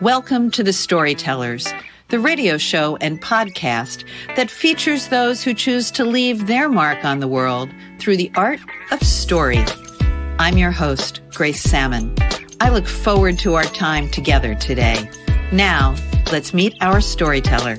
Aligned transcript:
Welcome 0.00 0.50
to 0.52 0.62
The 0.62 0.72
Storytellers, 0.72 1.70
the 2.08 2.18
radio 2.18 2.56
show 2.56 2.96
and 3.02 3.20
podcast 3.20 4.04
that 4.34 4.50
features 4.50 5.08
those 5.08 5.42
who 5.42 5.52
choose 5.52 5.90
to 5.90 6.06
leave 6.06 6.46
their 6.46 6.70
mark 6.70 7.04
on 7.04 7.20
the 7.20 7.28
world 7.28 7.68
through 7.98 8.16
the 8.16 8.32
art 8.34 8.60
of 8.92 9.02
story. 9.02 9.62
I'm 10.38 10.56
your 10.56 10.70
host, 10.70 11.20
Grace 11.34 11.62
Sammon. 11.62 12.14
I 12.62 12.70
look 12.70 12.86
forward 12.86 13.38
to 13.40 13.56
our 13.56 13.64
time 13.64 14.08
together 14.08 14.54
today. 14.54 15.06
Now, 15.52 15.94
let's 16.32 16.54
meet 16.54 16.74
our 16.80 17.02
storyteller. 17.02 17.76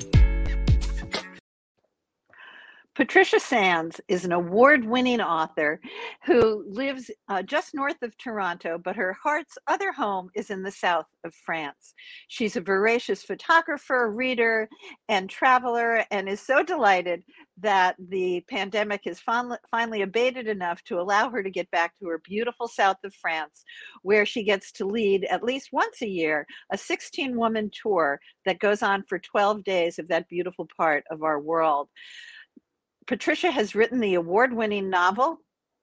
Patricia 3.02 3.40
Sands 3.40 4.00
is 4.06 4.24
an 4.24 4.30
award 4.30 4.84
winning 4.84 5.20
author 5.20 5.80
who 6.24 6.64
lives 6.68 7.10
uh, 7.28 7.42
just 7.42 7.74
north 7.74 8.00
of 8.00 8.16
Toronto, 8.16 8.78
but 8.78 8.94
her 8.94 9.12
heart's 9.20 9.58
other 9.66 9.90
home 9.90 10.30
is 10.36 10.50
in 10.50 10.62
the 10.62 10.70
south 10.70 11.06
of 11.24 11.34
France. 11.34 11.94
She's 12.28 12.54
a 12.54 12.60
voracious 12.60 13.24
photographer, 13.24 14.08
reader, 14.08 14.68
and 15.08 15.28
traveler, 15.28 16.04
and 16.12 16.28
is 16.28 16.40
so 16.40 16.62
delighted 16.62 17.24
that 17.58 17.96
the 18.08 18.44
pandemic 18.48 19.00
has 19.06 19.18
fin- 19.18 19.58
finally 19.68 20.02
abated 20.02 20.46
enough 20.46 20.80
to 20.84 21.00
allow 21.00 21.28
her 21.28 21.42
to 21.42 21.50
get 21.50 21.68
back 21.72 21.98
to 21.98 22.06
her 22.06 22.22
beautiful 22.22 22.68
south 22.68 22.98
of 23.02 23.12
France, 23.16 23.64
where 24.02 24.24
she 24.24 24.44
gets 24.44 24.70
to 24.70 24.86
lead 24.86 25.24
at 25.24 25.42
least 25.42 25.70
once 25.72 26.02
a 26.02 26.08
year 26.08 26.46
a 26.70 26.78
16 26.78 27.36
woman 27.36 27.68
tour 27.82 28.20
that 28.46 28.60
goes 28.60 28.80
on 28.80 29.02
for 29.08 29.18
12 29.18 29.64
days 29.64 29.98
of 29.98 30.06
that 30.06 30.28
beautiful 30.28 30.68
part 30.76 31.02
of 31.10 31.24
our 31.24 31.40
world. 31.40 31.88
Patricia 33.06 33.50
has 33.50 33.74
written 33.74 34.00
the 34.00 34.14
award 34.14 34.52
winning 34.52 34.88
novel 34.88 35.38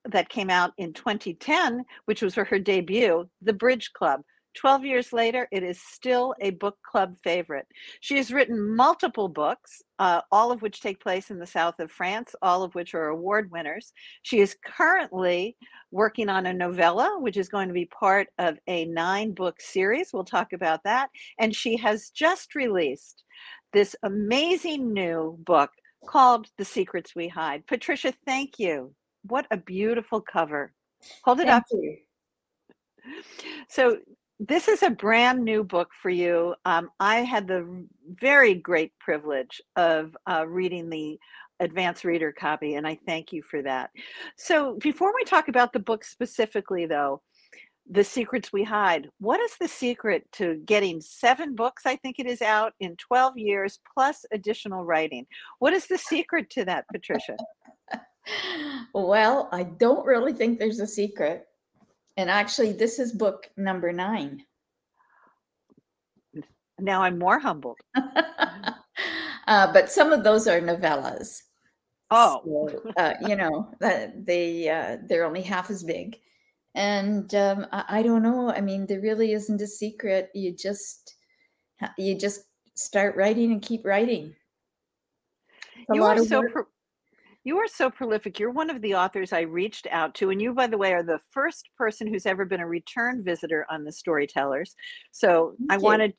that 0.05 0.29
came 0.29 0.49
out 0.49 0.71
in 0.77 0.93
2010, 0.93 1.83
which 2.05 2.21
was 2.21 2.33
for 2.33 2.45
her 2.45 2.59
debut, 2.59 3.29
The 3.41 3.53
Bridge 3.53 3.91
Club. 3.93 4.21
12 4.55 4.83
years 4.85 5.13
later, 5.13 5.47
it 5.51 5.63
is 5.63 5.79
still 5.79 6.33
a 6.41 6.49
book 6.51 6.77
club 6.83 7.15
favorite. 7.23 7.67
She 8.01 8.17
has 8.17 8.31
written 8.33 8.75
multiple 8.75 9.27
books, 9.27 9.81
uh, 9.99 10.21
all 10.31 10.51
of 10.51 10.61
which 10.61 10.81
take 10.81 11.01
place 11.01 11.29
in 11.29 11.39
the 11.39 11.45
south 11.45 11.79
of 11.79 11.91
France, 11.91 12.33
all 12.41 12.63
of 12.63 12.73
which 12.73 12.95
are 12.95 13.07
award 13.07 13.51
winners. 13.51 13.93
She 14.23 14.39
is 14.39 14.57
currently 14.65 15.55
working 15.91 16.29
on 16.29 16.45
a 16.45 16.53
novella, 16.53 17.17
which 17.19 17.37
is 17.37 17.47
going 17.47 17.67
to 17.67 17.73
be 17.73 17.85
part 17.85 18.27
of 18.39 18.57
a 18.67 18.85
nine 18.85 19.33
book 19.33 19.61
series. 19.61 20.09
We'll 20.11 20.23
talk 20.23 20.51
about 20.51 20.83
that. 20.83 21.09
And 21.37 21.55
she 21.55 21.77
has 21.77 22.09
just 22.09 22.55
released 22.55 23.23
this 23.71 23.95
amazing 24.03 24.93
new 24.93 25.37
book 25.45 25.69
called 26.09 26.47
The 26.57 26.65
Secrets 26.65 27.15
We 27.15 27.27
Hide. 27.27 27.67
Patricia, 27.67 28.13
thank 28.25 28.57
you. 28.57 28.93
What 29.23 29.45
a 29.51 29.57
beautiful 29.57 30.21
cover. 30.21 30.73
Hold 31.23 31.39
it 31.39 31.47
thank 31.47 31.57
up. 31.57 31.63
You. 31.71 31.97
So, 33.69 33.97
this 34.39 34.69
is 34.69 34.83
a 34.83 34.89
brand 34.89 35.43
new 35.43 35.63
book 35.63 35.89
for 36.01 36.09
you. 36.09 36.55
Um, 36.63 36.89
I 36.99 37.17
had 37.17 37.47
the 37.47 37.85
very 38.07 38.53
great 38.53 38.97
privilege 38.97 39.61
of 39.75 40.15
uh, 40.29 40.47
reading 40.47 40.89
the 40.89 41.19
advanced 41.59 42.05
reader 42.05 42.31
copy, 42.31 42.75
and 42.75 42.87
I 42.87 42.97
thank 43.05 43.33
you 43.33 43.43
for 43.43 43.61
that. 43.61 43.91
So, 44.37 44.77
before 44.81 45.13
we 45.13 45.23
talk 45.25 45.47
about 45.47 45.73
the 45.73 45.79
book 45.79 46.03
specifically, 46.03 46.85
though, 46.85 47.21
the 47.89 48.03
secrets 48.03 48.53
we 48.53 48.63
hide. 48.63 49.09
What 49.19 49.39
is 49.39 49.57
the 49.59 49.67
secret 49.67 50.27
to 50.33 50.61
getting 50.65 51.01
seven 51.01 51.55
books, 51.55 51.83
I 51.85 51.95
think 51.95 52.19
it 52.19 52.27
is 52.27 52.41
out 52.41 52.73
in 52.79 52.95
12 52.97 53.37
years, 53.37 53.79
plus 53.93 54.25
additional 54.31 54.85
writing? 54.85 55.25
What 55.57 55.73
is 55.73 55.87
the 55.87 55.97
secret 55.97 56.49
to 56.51 56.65
that, 56.65 56.85
Patricia? 56.91 57.35
well, 58.93 59.49
I 59.51 59.63
don't 59.63 60.05
really 60.05 60.33
think 60.33 60.59
there's 60.59 60.79
a 60.79 60.87
secret. 60.87 61.45
And 62.15 62.29
actually, 62.29 62.73
this 62.73 62.99
is 62.99 63.11
book 63.13 63.49
number 63.57 63.91
nine. 63.91 64.43
Now 66.79 67.01
I'm 67.01 67.17
more 67.17 67.39
humbled. 67.39 67.79
uh, 67.95 69.73
but 69.73 69.91
some 69.91 70.13
of 70.13 70.23
those 70.23 70.47
are 70.47 70.61
novellas. 70.61 71.41
Oh, 72.11 72.41
so, 72.43 72.91
uh, 72.97 73.13
you 73.27 73.35
know, 73.35 73.71
uh, 73.83 74.07
they 74.15 74.69
uh, 74.69 74.97
they're 75.07 75.25
only 75.25 75.41
half 75.41 75.69
as 75.69 75.83
big 75.83 76.17
and 76.79 77.35
um, 77.35 77.67
I, 77.73 77.83
I, 77.89 78.01
don't 78.03 78.23
know 78.23 78.51
i 78.51 78.61
mean 78.61 78.85
there 78.85 79.01
really 79.01 79.33
isn't 79.33 79.61
a 79.61 79.67
secret. 79.67 80.29
You 80.33 80.55
just 80.55 81.15
you 81.97 82.17
just 82.17 82.41
start 82.75 83.15
writing 83.15 83.51
and 83.51 83.61
keep 83.61 83.85
writing. 83.85 84.33
You 85.93 86.03
are 86.03 86.17
so 86.23 86.43
pro- 86.49 86.63
you 87.43 87.57
are 87.57 87.67
so 87.67 87.89
prolific. 87.89 88.39
You're 88.39 88.51
one 88.51 88.69
of 88.69 88.81
the 88.81 88.95
authors 88.95 89.33
i 89.33 89.41
reached 89.41 89.87
out 89.91 90.15
to 90.15 90.29
and 90.29 90.41
you 90.41 90.53
by 90.53 90.67
the 90.67 90.77
way 90.77 90.93
are 90.93 91.03
the 91.03 91.19
first 91.31 91.69
person 91.77 92.07
who's 92.07 92.25
ever 92.25 92.45
been 92.45 92.61
a 92.61 92.67
return 92.67 93.23
visitor 93.23 93.65
on 93.69 93.83
the 93.83 93.91
storytellers. 93.91 94.75
So 95.11 95.55
thank 95.57 95.71
i 95.71 95.75
you. 95.75 95.81
wanted 95.81 96.13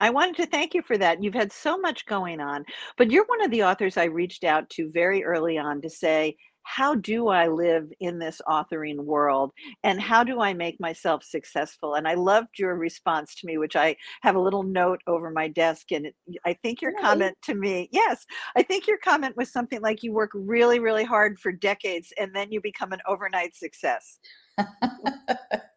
I 0.00 0.10
wanted 0.10 0.36
to 0.36 0.46
thank 0.46 0.74
you 0.74 0.82
for 0.82 0.98
that. 0.98 1.22
You've 1.22 1.34
had 1.34 1.52
so 1.52 1.78
much 1.78 2.06
going 2.06 2.40
on, 2.40 2.64
but 2.96 3.10
you're 3.10 3.26
one 3.26 3.42
of 3.42 3.50
the 3.50 3.64
authors 3.64 3.96
I 3.96 4.04
reached 4.04 4.44
out 4.44 4.68
to 4.70 4.90
very 4.90 5.24
early 5.24 5.56
on 5.56 5.80
to 5.80 5.88
say, 5.88 6.36
how 6.68 6.94
do 6.94 7.28
I 7.28 7.48
live 7.48 7.90
in 7.98 8.18
this 8.18 8.42
authoring 8.46 8.98
world 8.98 9.52
and 9.84 9.98
how 9.98 10.22
do 10.22 10.42
I 10.42 10.52
make 10.52 10.78
myself 10.78 11.24
successful? 11.24 11.94
And 11.94 12.06
I 12.06 12.12
loved 12.12 12.58
your 12.58 12.76
response 12.76 13.34
to 13.36 13.46
me, 13.46 13.56
which 13.56 13.74
I 13.74 13.96
have 14.20 14.36
a 14.36 14.40
little 14.40 14.62
note 14.62 15.00
over 15.06 15.30
my 15.30 15.48
desk. 15.48 15.92
And 15.92 16.06
it, 16.06 16.14
I 16.44 16.52
think 16.52 16.82
your 16.82 16.92
comment 17.00 17.38
to 17.44 17.54
me, 17.54 17.88
yes, 17.90 18.26
I 18.54 18.62
think 18.62 18.86
your 18.86 18.98
comment 18.98 19.34
was 19.34 19.50
something 19.50 19.80
like 19.80 20.02
you 20.02 20.12
work 20.12 20.30
really, 20.34 20.78
really 20.78 21.04
hard 21.04 21.38
for 21.38 21.52
decades 21.52 22.12
and 22.18 22.36
then 22.36 22.52
you 22.52 22.60
become 22.60 22.92
an 22.92 23.00
overnight 23.08 23.56
success. 23.56 24.18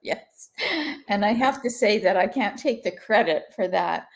yes. 0.03 0.49
And 1.07 1.23
I 1.23 1.31
have 1.31 1.61
to 1.63 1.69
say 1.69 1.99
that 1.99 2.17
I 2.17 2.27
can't 2.27 2.59
take 2.59 2.83
the 2.83 2.91
credit 2.91 3.45
for 3.55 3.69
that 3.69 4.07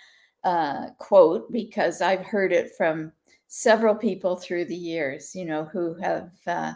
uh, 0.44 0.88
quote 1.00 1.50
because 1.54 2.02
I've 2.02 2.26
heard 2.26 2.52
it 2.52 2.74
from 2.78 3.14
several 3.56 3.96
people 3.96 4.36
through 4.36 4.66
the 4.66 4.76
years, 4.76 5.34
you 5.34 5.46
know, 5.46 5.64
who 5.64 5.94
have 5.96 6.30
uh, 6.46 6.74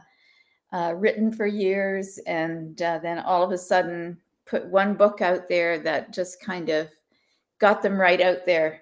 uh, 0.71 0.93
written 0.95 1.29
for 1.29 1.45
years 1.45 2.19
and 2.25 2.81
uh, 2.81 2.97
then 2.99 3.19
all 3.19 3.43
of 3.43 3.51
a 3.51 3.57
sudden 3.57 4.17
put 4.45 4.65
one 4.65 4.93
book 4.93 5.19
out 5.19 5.49
there 5.49 5.77
that 5.77 6.13
just 6.13 6.41
kind 6.41 6.69
of 6.69 6.87
got 7.59 7.81
them 7.81 7.99
right 7.99 8.21
out 8.21 8.45
there 8.45 8.81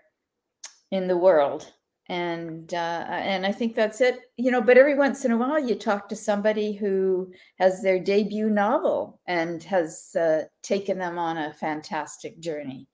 in 0.91 1.07
the 1.07 1.17
world. 1.17 1.73
And 2.07 2.71
uh, 2.71 3.05
and 3.09 3.47
I 3.47 3.51
think 3.51 3.75
that's 3.75 3.99
it, 3.99 4.19
you 4.37 4.51
know. 4.51 4.61
But 4.61 4.77
every 4.77 4.95
once 4.95 5.25
in 5.25 5.31
a 5.31 5.37
while, 5.37 5.59
you 5.59 5.75
talk 5.75 6.07
to 6.07 6.15
somebody 6.15 6.71
who 6.71 7.33
has 7.59 7.81
their 7.81 7.99
debut 7.99 8.49
novel 8.49 9.19
and 9.27 9.61
has 9.63 10.15
uh, 10.15 10.43
taken 10.61 10.99
them 10.99 11.17
on 11.17 11.37
a 11.37 11.53
fantastic 11.53 12.39
journey. 12.39 12.87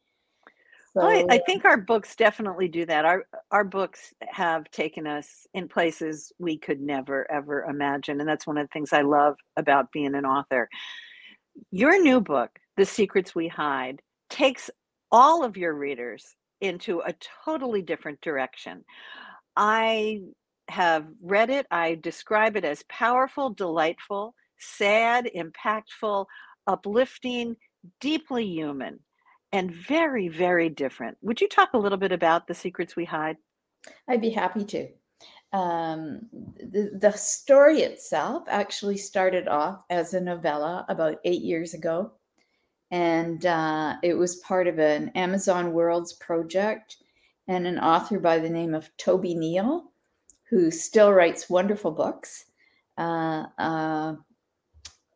So, 0.95 1.01
I, 1.01 1.25
I, 1.27 1.37
think 1.39 1.65
our 1.65 1.77
books 1.77 2.15
definitely 2.15 2.67
do 2.67 2.85
that. 2.85 3.03
Our 3.03 3.25
our 3.49 3.63
books 3.63 4.13
have 4.21 4.69
taken 4.69 5.07
us 5.07 5.47
in 5.55 5.67
places 5.67 6.31
we 6.37 6.57
could 6.57 6.79
never 6.79 7.29
ever 7.31 7.63
imagine, 7.63 8.19
and 8.19 8.29
that's 8.29 8.45
one 8.45 8.59
of 8.59 8.67
the 8.67 8.71
things 8.71 8.93
I 8.93 9.01
love 9.01 9.35
about 9.57 9.91
being 9.91 10.13
an 10.13 10.25
author. 10.25 10.69
Your 11.71 11.99
new 11.99 12.21
book, 12.21 12.51
The 12.77 12.85
Secrets 12.85 13.33
We 13.33 13.47
Hide, 13.47 14.01
takes 14.29 14.69
all 15.11 15.43
of 15.43 15.57
your 15.57 15.73
readers 15.73 16.35
into 16.61 16.99
a 16.99 17.15
totally 17.43 17.81
different 17.81 18.21
direction. 18.21 18.85
I 19.55 20.21
have 20.69 21.07
read 21.23 21.49
it. 21.49 21.65
I 21.71 21.95
describe 21.95 22.55
it 22.55 22.65
as 22.65 22.83
powerful, 22.87 23.49
delightful, 23.49 24.35
sad, 24.59 25.29
impactful, 25.35 26.27
uplifting, 26.67 27.57
deeply 27.99 28.45
human 28.45 28.99
and 29.53 29.71
very, 29.71 30.27
very 30.27 30.67
different. 30.67 31.15
Would 31.21 31.39
you 31.39 31.47
talk 31.47 31.73
a 31.73 31.77
little 31.77 31.97
bit 31.97 32.11
about 32.11 32.47
the 32.47 32.55
secrets 32.55 32.95
we 32.95 33.05
hide? 33.05 33.37
I'd 34.09 34.19
be 34.19 34.31
happy 34.31 34.65
to. 34.65 34.89
Um, 35.53 36.27
the, 36.57 36.97
the 36.99 37.11
story 37.11 37.81
itself 37.81 38.45
actually 38.49 38.97
started 38.97 39.47
off 39.47 39.83
as 39.91 40.15
a 40.15 40.19
novella 40.19 40.85
about 40.89 41.19
eight 41.23 41.43
years 41.43 41.75
ago. 41.75 42.11
And 42.89 43.45
uh, 43.45 43.97
it 44.01 44.15
was 44.15 44.37
part 44.37 44.67
of 44.67 44.79
an 44.79 45.09
Amazon 45.09 45.73
Worlds 45.73 46.13
project 46.13 46.97
and 47.47 47.67
an 47.67 47.77
author 47.77 48.19
by 48.19 48.39
the 48.39 48.49
name 48.49 48.73
of 48.73 48.89
Toby 48.97 49.35
Neal, 49.35 49.91
who 50.49 50.71
still 50.71 51.11
writes 51.11 51.49
wonderful 51.49 51.91
books. 51.91 52.45
Uh, 52.97 53.45
uh, 53.59 54.15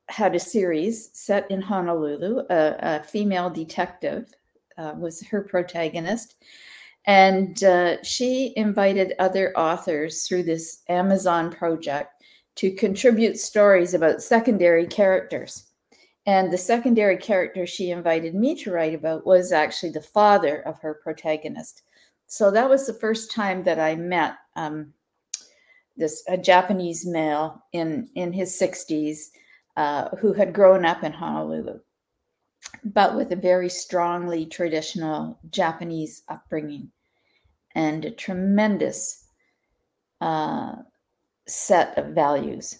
had 0.09 0.35
a 0.35 0.39
series 0.39 1.09
set 1.13 1.49
in 1.51 1.61
Honolulu. 1.61 2.39
A, 2.49 2.75
a 2.79 3.03
female 3.03 3.49
detective 3.49 4.33
uh, 4.77 4.93
was 4.97 5.21
her 5.27 5.41
protagonist. 5.41 6.35
And 7.05 7.63
uh, 7.63 8.03
she 8.03 8.53
invited 8.57 9.13
other 9.17 9.57
authors 9.57 10.27
through 10.27 10.43
this 10.43 10.83
Amazon 10.89 11.51
project 11.51 12.23
to 12.55 12.71
contribute 12.71 13.37
stories 13.37 13.93
about 13.93 14.21
secondary 14.21 14.85
characters. 14.85 15.67
And 16.25 16.51
the 16.51 16.57
secondary 16.57 17.15
character 17.15 17.65
she 17.65 17.91
invited 17.91 18.35
me 18.35 18.55
to 18.55 18.71
write 18.71 18.93
about 18.93 19.25
was 19.25 19.53
actually 19.53 19.91
the 19.91 20.01
father 20.01 20.61
of 20.63 20.79
her 20.81 20.95
protagonist. 20.95 21.83
So 22.27 22.51
that 22.51 22.69
was 22.69 22.85
the 22.85 22.93
first 22.93 23.31
time 23.31 23.63
that 23.63 23.79
I 23.79 23.95
met 23.95 24.35
um, 24.57 24.93
this 25.95 26.23
a 26.27 26.37
Japanese 26.37 27.05
male 27.05 27.63
in 27.71 28.09
in 28.15 28.33
his 28.33 28.59
60s 28.59 29.29
uh, 29.77 30.09
who 30.17 30.33
had 30.33 30.53
grown 30.53 30.83
up 30.85 31.03
in 31.03 31.13
Honolulu. 31.13 31.79
but 32.83 33.15
with 33.15 33.31
a 33.31 33.35
very 33.35 33.69
strongly 33.69 34.45
traditional 34.45 35.39
Japanese 35.51 36.23
upbringing 36.27 36.91
and 37.75 38.03
a 38.03 38.11
tremendous 38.11 39.25
uh, 40.19 40.75
set 41.47 41.97
of 41.97 42.07
values. 42.07 42.79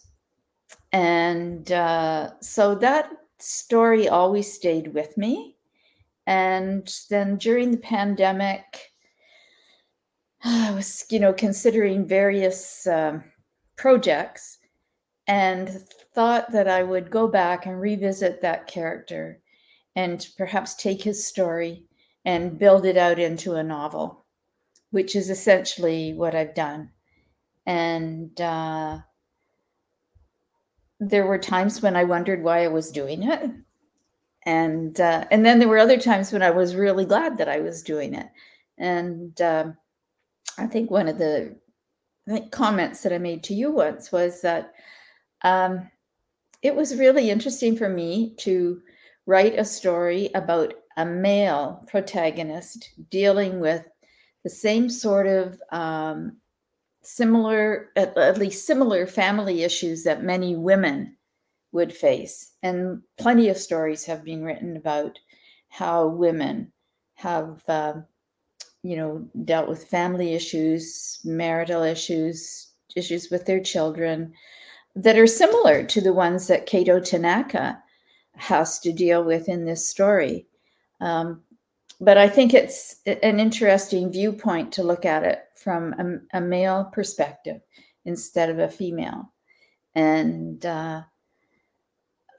And 0.92 1.72
uh, 1.72 2.32
so 2.42 2.76
that 2.76 3.12
story 3.40 4.10
always 4.10 4.52
stayed 4.52 4.94
with 4.94 5.16
me. 5.18 5.56
And 6.26 6.92
then 7.10 7.38
during 7.38 7.72
the 7.72 7.78
pandemic, 7.78 8.92
I 10.44 10.72
was, 10.72 11.06
you 11.12 11.20
know, 11.20 11.32
considering 11.32 12.08
various 12.08 12.88
um, 12.88 13.24
projects 13.76 14.58
and 15.28 15.70
thought 16.16 16.52
that 16.52 16.68
I 16.68 16.84
would 16.84 17.12
go 17.12 17.28
back 17.28 17.66
and 17.66 17.80
revisit 17.80 18.42
that 18.42 18.68
character 18.68 19.40
and 19.96 20.26
perhaps 20.38 20.76
take 20.76 21.02
his 21.02 21.28
story 21.28 21.84
and 22.24 22.58
build 22.58 22.86
it 22.86 22.98
out 22.98 23.20
into 23.20 23.56
a 23.56 23.64
novel, 23.64 24.26
which 24.92 25.16
is 25.16 25.30
essentially 25.30 26.14
what 26.14 26.36
I've 26.36 26.56
done. 26.56 26.92
And 27.66 28.40
uh, 28.40 29.00
there 31.00 31.26
were 31.26 31.38
times 31.38 31.82
when 31.82 31.96
I 31.96 32.04
wondered 32.04 32.44
why 32.44 32.64
I 32.64 32.68
was 32.68 32.92
doing 32.92 33.24
it. 33.24 33.52
And 34.46 35.00
uh, 35.02 35.26
and 35.30 35.46
then 35.46 35.60
there 35.60 35.68
were 35.68 35.78
other 35.78 36.00
times 36.00 36.32
when 36.32 36.42
I 36.42 36.52
was 36.52 36.76
really 36.76 37.06
glad 37.06 37.38
that 37.38 37.50
I 37.50 37.60
was 37.60 37.84
doing 37.84 38.14
it. 38.14 38.28
And 38.78 39.40
um, 39.42 39.76
I 40.58 40.68
think 40.68 40.90
one 40.90 41.10
of 41.10 41.18
the 41.18 41.56
comments 42.52 43.04
that 43.04 43.12
I 43.12 43.18
made 43.18 43.44
to 43.44 43.54
you 43.54 43.72
once 43.72 44.12
was 44.12 44.42
that 44.42 44.74
um, 45.44 45.90
it 46.62 46.76
was 46.76 46.98
really 46.98 47.30
interesting 47.30 47.76
for 47.76 47.90
me 47.90 48.34
to 48.40 48.82
write 49.26 49.58
a 49.60 49.66
story 49.66 50.30
about 50.34 50.74
a 50.98 51.06
male 51.06 51.84
protagonist 51.88 52.90
dealing 53.12 53.60
with 53.60 53.86
the 54.44 54.50
same 54.50 54.90
sort 54.90 55.28
of 55.28 55.62
um, 55.72 56.38
similar, 57.04 57.90
at, 57.96 58.18
at 58.18 58.38
least 58.38 58.66
similar 58.66 59.06
family 59.06 59.64
issues 59.64 60.04
that 60.04 60.24
many 60.24 60.56
women 60.56 61.16
would 61.72 61.94
face. 61.94 62.54
And 62.64 63.02
plenty 63.18 63.50
of 63.50 63.58
stories 63.58 64.06
have 64.06 64.24
been 64.24 64.44
written 64.44 64.78
about 64.78 65.20
how 65.70 66.08
women 66.08 66.72
have, 67.16 67.62
uh, 67.68 67.94
you 68.82 68.96
know, 68.96 69.28
dealt 69.44 69.68
with 69.70 69.88
family 69.88 70.34
issues, 70.34 71.20
marital 71.24 71.84
issues, 71.84 72.72
issues 72.96 73.30
with 73.30 73.46
their 73.46 73.60
children 73.60 74.34
that 74.98 75.18
are 75.18 75.28
similar 75.28 75.84
to 75.84 76.02
the 76.02 76.14
ones 76.14 76.48
that 76.48 76.66
Kato 76.66 77.00
Tanaka 77.00 77.82
has 78.36 78.80
to 78.80 78.92
deal 78.92 79.24
with 79.24 79.48
in 79.48 79.66
this 79.66 79.88
story. 79.88 80.48
Um, 81.02 81.42
but 82.02 82.18
I 82.18 82.28
think 82.28 82.54
it's 82.54 82.96
an 83.06 83.40
interesting 83.40 84.12
viewpoint 84.12 84.72
to 84.74 84.84
look 84.84 85.06
at 85.06 85.24
it 85.24 85.40
from 85.56 85.94
a, 86.34 86.38
a 86.38 86.42
male 86.42 86.86
perspective 86.94 87.62
instead 88.06 88.50
of 88.50 88.60
a 88.60 88.70
female. 88.70 89.34
And 89.96 90.64
uh, 90.66 91.02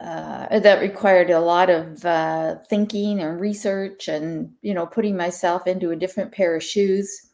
uh, 0.00 0.58
that 0.58 0.80
required 0.80 1.30
a 1.30 1.40
lot 1.40 1.70
of 1.70 2.04
uh, 2.04 2.56
thinking 2.68 3.20
and 3.20 3.40
research 3.40 4.08
and, 4.08 4.52
you 4.62 4.74
know, 4.74 4.86
putting 4.86 5.16
myself 5.16 5.66
into 5.66 5.90
a 5.90 5.96
different 5.96 6.32
pair 6.32 6.56
of 6.56 6.62
shoes 6.62 7.27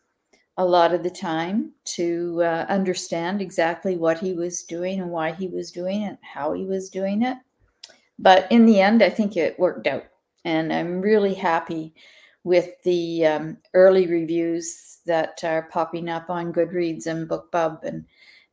a 0.56 0.65
lot 0.65 0.95
of 0.95 1.03
the 1.03 1.11
time 1.11 1.73
to 1.85 2.41
uh, 2.43 2.67
understand 2.69 3.43
exactly 3.43 3.97
what 3.97 4.19
he 4.19 4.33
was 4.33 4.62
doing 4.62 5.01
and 5.01 5.11
why 5.11 5.33
he 5.33 5.49
was 5.49 5.73
doing 5.73 6.03
it, 6.03 6.17
how 6.23 6.53
he 6.53 6.65
was 6.65 6.91
doing 6.91 7.23
it. 7.23 7.37
But 8.19 8.47
in 8.51 8.65
the 8.65 8.81
end, 8.81 9.03
I 9.03 9.11
think 9.11 9.37
it 9.37 9.59
worked 9.59 9.87
out. 9.87 10.05
And 10.45 10.73
I'm 10.73 11.01
really 11.01 11.35
happy 11.35 11.95
with 12.45 12.71
the 12.85 13.27
um, 13.27 13.56
early 13.73 14.06
reviews 14.06 14.99
that 15.06 15.43
are 15.43 15.69
popping 15.71 16.09
up 16.09 16.31
on 16.31 16.53
Goodreads 16.53 17.07
and 17.07 17.29
BookBub, 17.29 17.83
and 17.83 18.05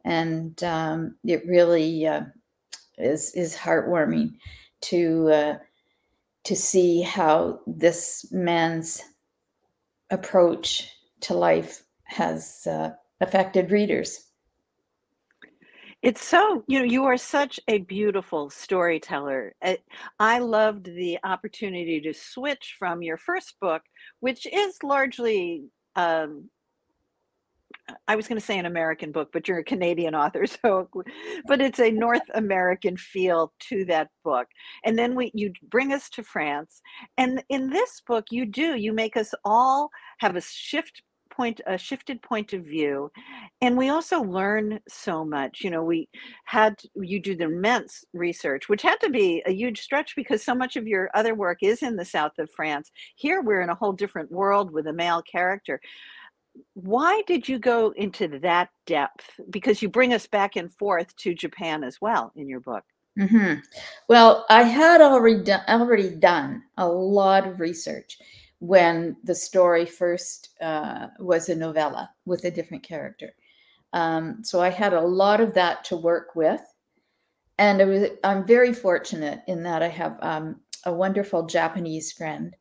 and 0.05 0.63
um, 0.63 1.15
it 1.25 1.45
really 1.45 2.07
uh, 2.07 2.23
is 2.97 3.33
is 3.35 3.55
heartwarming 3.55 4.33
to 4.81 5.29
uh, 5.29 5.57
to 6.45 6.55
see 6.55 7.01
how 7.01 7.59
this 7.67 8.25
man's 8.31 9.03
approach 10.09 10.89
to 11.21 11.33
life 11.33 11.83
has 12.11 12.67
uh, 12.67 12.89
affected 13.21 13.71
readers. 13.71 14.31
It's 16.01 16.25
so, 16.25 16.63
you 16.67 16.79
know, 16.79 16.85
you 16.85 17.05
are 17.05 17.17
such 17.17 17.59
a 17.67 17.77
beautiful 17.77 18.49
storyteller. 18.49 19.53
I 20.19 20.39
loved 20.39 20.85
the 20.85 21.19
opportunity 21.23 22.01
to 22.01 22.13
switch 22.13 22.75
from 22.79 23.03
your 23.03 23.17
first 23.17 23.55
book, 23.61 23.83
which 24.19 24.47
is 24.51 24.77
largely, 24.81 25.65
um, 25.95 26.49
I 28.07 28.15
was 28.15 28.27
going 28.27 28.39
to 28.39 28.45
say 28.45 28.57
an 28.57 28.65
American 28.65 29.11
book, 29.11 29.29
but 29.31 29.47
you're 29.47 29.59
a 29.59 29.63
Canadian 29.63 30.15
author, 30.15 30.47
so, 30.63 30.89
but 31.45 31.61
it's 31.61 31.79
a 31.79 31.91
North 31.91 32.27
American 32.33 32.97
feel 32.97 33.53
to 33.69 33.85
that 33.85 34.09
book. 34.23 34.47
And 34.83 34.97
then 34.97 35.13
we, 35.13 35.29
you 35.35 35.53
bring 35.69 35.93
us 35.93 36.09
to 36.11 36.23
France, 36.23 36.81
and 37.19 37.43
in 37.49 37.69
this 37.69 38.01
book, 38.07 38.25
you 38.31 38.47
do, 38.47 38.75
you 38.75 38.91
make 38.91 39.15
us 39.15 39.35
all 39.45 39.91
have 40.17 40.35
a 40.35 40.41
shift 40.41 41.03
point 41.31 41.61
a 41.65 41.77
shifted 41.77 42.21
point 42.21 42.53
of 42.53 42.63
view 42.63 43.11
and 43.61 43.77
we 43.77 43.89
also 43.89 44.21
learn 44.21 44.79
so 44.87 45.25
much. 45.25 45.61
You 45.63 45.71
know 45.71 45.83
we 45.83 46.09
had 46.45 46.75
you 46.95 47.19
do 47.19 47.35
the 47.35 47.45
immense 47.45 48.03
research 48.13 48.69
which 48.69 48.81
had 48.81 48.99
to 49.01 49.09
be 49.09 49.41
a 49.45 49.51
huge 49.51 49.81
stretch 49.81 50.15
because 50.15 50.43
so 50.43 50.53
much 50.53 50.75
of 50.75 50.87
your 50.87 51.09
other 51.13 51.33
work 51.33 51.59
is 51.61 51.81
in 51.81 51.95
the 51.95 52.05
south 52.05 52.33
of 52.37 52.49
france. 52.51 52.91
Here 53.15 53.41
we're 53.41 53.61
in 53.61 53.69
a 53.69 53.75
whole 53.75 53.93
different 53.93 54.31
world 54.31 54.71
with 54.71 54.87
a 54.87 54.93
male 54.93 55.21
character. 55.23 55.79
Why 56.73 57.23
did 57.27 57.47
you 57.47 57.59
go 57.59 57.93
into 57.95 58.39
that 58.39 58.69
depth? 58.85 59.39
Because 59.49 59.81
you 59.81 59.87
bring 59.89 60.13
us 60.13 60.27
back 60.27 60.55
and 60.55 60.71
forth 60.73 61.15
to 61.17 61.33
japan 61.33 61.83
as 61.83 61.97
well 62.01 62.31
in 62.35 62.47
your 62.47 62.59
book. 62.59 62.83
Mm-hmm. 63.19 63.59
well 64.07 64.45
i 64.49 64.63
had 64.63 65.01
already 65.01 65.43
done, 65.43 65.63
already 65.67 66.11
done 66.11 66.63
a 66.77 66.87
lot 66.87 67.45
of 67.45 67.59
research 67.59 68.17
when 68.61 69.17
the 69.23 69.33
story 69.33 69.87
first 69.87 70.49
uh, 70.61 71.07
was 71.17 71.49
a 71.49 71.55
novella 71.55 72.11
with 72.25 72.45
a 72.45 72.51
different 72.51 72.83
character. 72.83 73.31
Um, 73.91 74.43
so 74.43 74.61
I 74.61 74.69
had 74.69 74.93
a 74.93 75.01
lot 75.01 75.41
of 75.41 75.55
that 75.55 75.83
to 75.85 75.97
work 75.97 76.35
with. 76.35 76.61
And 77.57 77.89
was, 77.89 78.09
I'm 78.23 78.45
very 78.45 78.71
fortunate 78.71 79.41
in 79.47 79.63
that 79.63 79.81
I 79.81 79.87
have 79.87 80.15
um, 80.21 80.61
a 80.85 80.93
wonderful 80.93 81.47
Japanese 81.47 82.11
friend. 82.11 82.55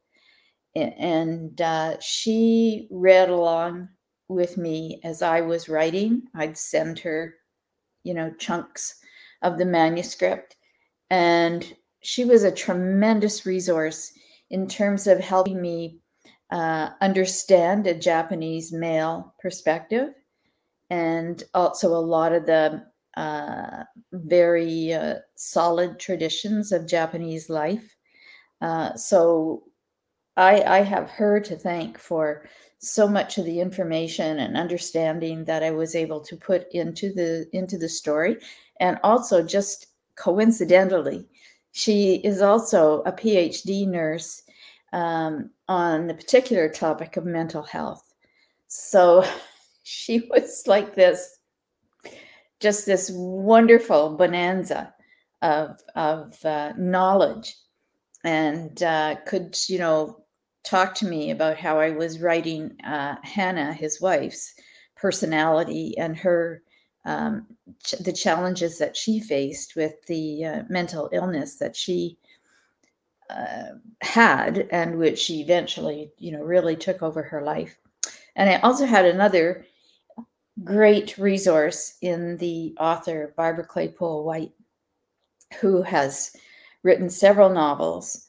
And 0.74 1.60
uh, 1.60 2.00
she 2.00 2.88
read 2.90 3.28
along 3.28 3.90
with 4.28 4.56
me 4.56 5.02
as 5.04 5.20
I 5.20 5.42
was 5.42 5.68
writing. 5.68 6.22
I'd 6.34 6.56
send 6.56 6.98
her, 7.00 7.34
you 8.04 8.14
know, 8.14 8.32
chunks 8.38 8.94
of 9.42 9.58
the 9.58 9.66
manuscript. 9.66 10.56
And 11.10 11.74
she 12.00 12.24
was 12.24 12.42
a 12.42 12.50
tremendous 12.50 13.44
resource 13.44 14.12
in 14.50 14.66
terms 14.66 15.06
of 15.06 15.20
helping 15.20 15.60
me 15.60 15.98
uh, 16.50 16.90
understand 17.00 17.86
a 17.86 17.94
Japanese 17.94 18.72
male 18.72 19.34
perspective 19.38 20.10
and 20.90 21.44
also 21.54 21.94
a 21.94 22.06
lot 22.16 22.32
of 22.32 22.46
the 22.46 22.84
uh, 23.16 23.84
very 24.12 24.92
uh, 24.92 25.16
solid 25.36 25.98
traditions 25.98 26.72
of 26.72 26.86
Japanese 26.86 27.48
life. 27.48 27.96
Uh, 28.60 28.94
so 28.94 29.64
I, 30.36 30.62
I 30.62 30.82
have 30.82 31.10
her 31.10 31.40
to 31.40 31.56
thank 31.56 31.98
for 31.98 32.46
so 32.78 33.06
much 33.06 33.38
of 33.38 33.44
the 33.44 33.60
information 33.60 34.38
and 34.38 34.56
understanding 34.56 35.44
that 35.44 35.62
I 35.62 35.70
was 35.70 35.94
able 35.94 36.20
to 36.20 36.36
put 36.36 36.66
into 36.72 37.12
the 37.12 37.46
into 37.52 37.76
the 37.76 37.88
story, 37.88 38.38
and 38.80 38.98
also 39.02 39.42
just 39.42 39.88
coincidentally, 40.16 41.28
she 41.72 42.16
is 42.16 42.40
also 42.40 43.02
a 43.02 43.12
PhD 43.12 43.86
nurse 43.86 44.42
um, 44.92 45.50
on 45.68 46.06
the 46.06 46.14
particular 46.14 46.68
topic 46.68 47.16
of 47.16 47.24
mental 47.24 47.62
health. 47.62 48.12
So 48.68 49.24
she 49.82 50.28
was 50.30 50.64
like 50.66 50.94
this, 50.94 51.38
just 52.60 52.86
this 52.86 53.10
wonderful 53.14 54.16
bonanza 54.16 54.94
of, 55.42 55.80
of 55.94 56.44
uh, 56.44 56.72
knowledge 56.76 57.56
and 58.24 58.82
uh, 58.82 59.16
could, 59.26 59.56
you 59.68 59.78
know, 59.78 60.24
talk 60.62 60.94
to 60.94 61.06
me 61.06 61.30
about 61.30 61.56
how 61.56 61.80
I 61.80 61.90
was 61.90 62.20
writing 62.20 62.76
uh, 62.84 63.16
Hannah, 63.22 63.72
his 63.72 64.00
wife's 64.00 64.54
personality 64.96 65.94
and 65.96 66.16
her 66.18 66.62
um, 67.04 67.46
ch- 67.82 67.98
the 68.00 68.12
challenges 68.12 68.78
that 68.78 68.96
she 68.96 69.20
faced 69.20 69.76
with 69.76 70.02
the 70.06 70.44
uh, 70.44 70.62
mental 70.68 71.08
illness 71.12 71.56
that 71.56 71.74
she 71.74 72.18
uh, 73.30 73.74
had 74.02 74.68
and 74.70 74.98
which 74.98 75.18
she 75.18 75.40
eventually 75.40 76.10
you 76.18 76.32
know 76.32 76.42
really 76.42 76.76
took 76.76 77.02
over 77.02 77.22
her 77.22 77.42
life. 77.42 77.78
And 78.36 78.48
i 78.50 78.56
also 78.60 78.86
had 78.86 79.06
another 79.06 79.64
great 80.64 81.16
resource 81.16 81.96
in 82.02 82.36
the 82.38 82.74
author 82.78 83.32
barbara 83.36 83.66
claypole 83.66 84.24
white 84.24 84.52
who 85.60 85.82
has 85.82 86.36
written 86.82 87.08
several 87.08 87.50
novels 87.50 88.26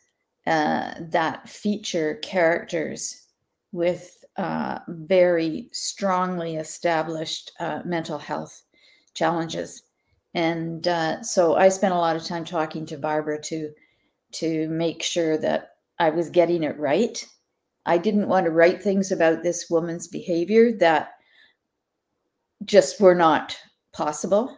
uh, 0.48 0.94
that 1.00 1.48
feature 1.48 2.16
characters 2.16 3.28
with 3.72 4.21
uh, 4.38 4.80
very 4.88 5.70
strongly 5.72 6.56
established 6.56 7.52
uh, 7.60 7.82
mental 7.86 8.18
health 8.18 8.64
challenges. 9.14 9.84
And 10.34 10.88
uh, 10.88 11.22
so 11.22 11.56
I 11.56 11.70
spent 11.70 11.94
a 11.94 11.98
lot 11.98 12.16
of 12.16 12.24
time 12.24 12.46
talking 12.46 12.86
to 12.88 12.98
Barbara 12.98 13.42
to 13.44 13.72
to 14.34 14.70
make 14.70 15.04
sure 15.04 15.38
that 15.38 15.72
I 16.00 16.10
was 16.10 16.30
getting 16.30 16.64
it 16.64 16.80
right. 16.80 17.24
I 17.86 17.98
didn't 17.98 18.30
want 18.30 18.46
to 18.46 18.52
write 18.52 18.82
things 18.82 19.12
about 19.12 19.44
this 19.44 19.70
woman's 19.70 20.08
behavior 20.08 20.72
that 20.78 21.12
just 22.64 23.02
were 23.02 23.16
not 23.16 23.58
possible. 23.92 24.58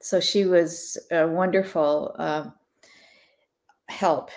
So 0.00 0.18
she 0.20 0.46
was 0.46 0.96
a 1.10 1.26
wonderful 1.26 2.14
uh, 2.18 2.44
help 3.88 4.30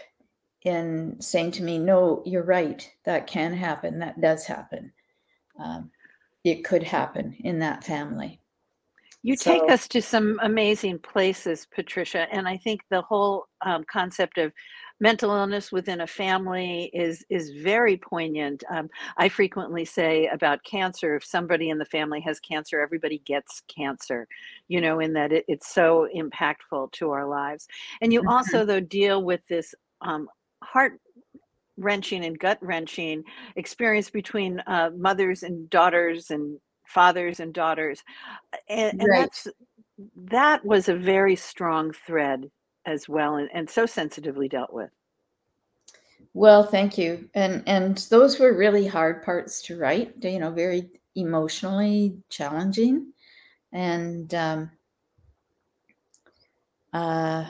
in 0.64 1.20
saying 1.22 1.52
to 1.52 1.64
me, 1.64 1.78
No, 1.78 2.24
you're 2.26 2.44
right. 2.44 2.90
That 3.06 3.28
can 3.28 3.54
happen. 3.54 4.00
That 4.00 4.20
does 4.22 4.46
happen. 4.46 4.92
Um, 5.60 5.92
it 6.44 6.64
could 6.64 6.84
happen 6.84 7.36
in 7.40 7.60
that 7.60 7.84
family. 7.84 8.40
You 9.22 9.36
so, 9.36 9.52
take 9.52 9.70
us 9.70 9.88
to 9.90 10.02
some 10.02 10.40
amazing 10.42 11.00
places, 11.00 11.68
Patricia. 11.76 12.28
And 12.32 12.48
I 12.48 12.56
think 12.56 12.82
the 12.90 13.02
whole 13.02 13.48
um, 13.62 13.84
concept 13.92 14.38
of 14.38 14.54
mental 15.02 15.32
illness 15.32 15.72
within 15.72 16.02
a 16.02 16.08
family 16.08 16.90
is 16.94 17.26
is 17.30 17.52
very 17.52 17.98
poignant. 17.98 18.64
Um, 18.70 18.90
I 19.18 19.28
frequently 19.28 19.84
say 19.84 20.28
about 20.28 20.64
cancer: 20.64 21.18
if 21.18 21.26
somebody 21.26 21.70
in 21.70 21.78
the 21.78 21.86
family 21.86 22.22
has 22.22 22.40
cancer, 22.40 22.80
everybody 22.80 23.20
gets 23.26 23.62
cancer. 23.68 24.26
You 24.70 24.80
know, 24.80 25.02
in 25.02 25.12
that 25.14 25.34
it, 25.34 25.44
it's 25.50 25.74
so 25.74 26.08
impactful 26.16 26.94
to 26.94 27.12
our 27.12 27.28
lives. 27.28 27.68
And 28.02 28.14
you 28.14 28.22
mm-hmm. 28.22 28.30
also, 28.30 28.64
though, 28.64 28.80
deal 28.80 29.22
with 29.22 29.42
this 29.50 29.76
um, 30.02 30.30
heart 30.64 31.00
wrenching 31.78 32.26
and 32.26 32.38
gut 32.38 32.58
wrenching 32.62 33.24
experience 33.56 34.10
between 34.10 34.62
uh, 34.68 34.90
mothers 34.96 35.44
and 35.44 35.70
daughters 35.70 36.30
and 36.30 36.60
fathers 36.86 37.40
and 37.40 37.54
daughters. 37.54 38.04
And, 38.68 39.00
and 39.00 39.10
right. 39.10 39.20
that's 39.22 39.48
that 40.16 40.64
was 40.66 40.90
a 40.90 40.96
very 40.96 41.36
strong 41.36 41.92
thread 41.92 42.50
as 42.86 43.08
well 43.08 43.36
and, 43.36 43.50
and 43.54 43.70
so 43.70 43.86
sensitively 43.86 44.48
dealt 44.48 44.74
with. 44.74 44.90
Well 46.34 46.64
thank 46.64 46.98
you. 46.98 47.30
And 47.34 47.64
and 47.68 47.98
those 48.10 48.40
were 48.40 48.56
really 48.56 48.88
hard 48.88 49.24
parts 49.24 49.62
to 49.64 49.78
write 49.78 50.14
you 50.24 50.40
know 50.40 50.52
very 50.52 50.90
emotionally 51.16 52.18
challenging. 52.30 53.14
And 53.72 54.34
um 54.34 54.72
uh 56.94 57.46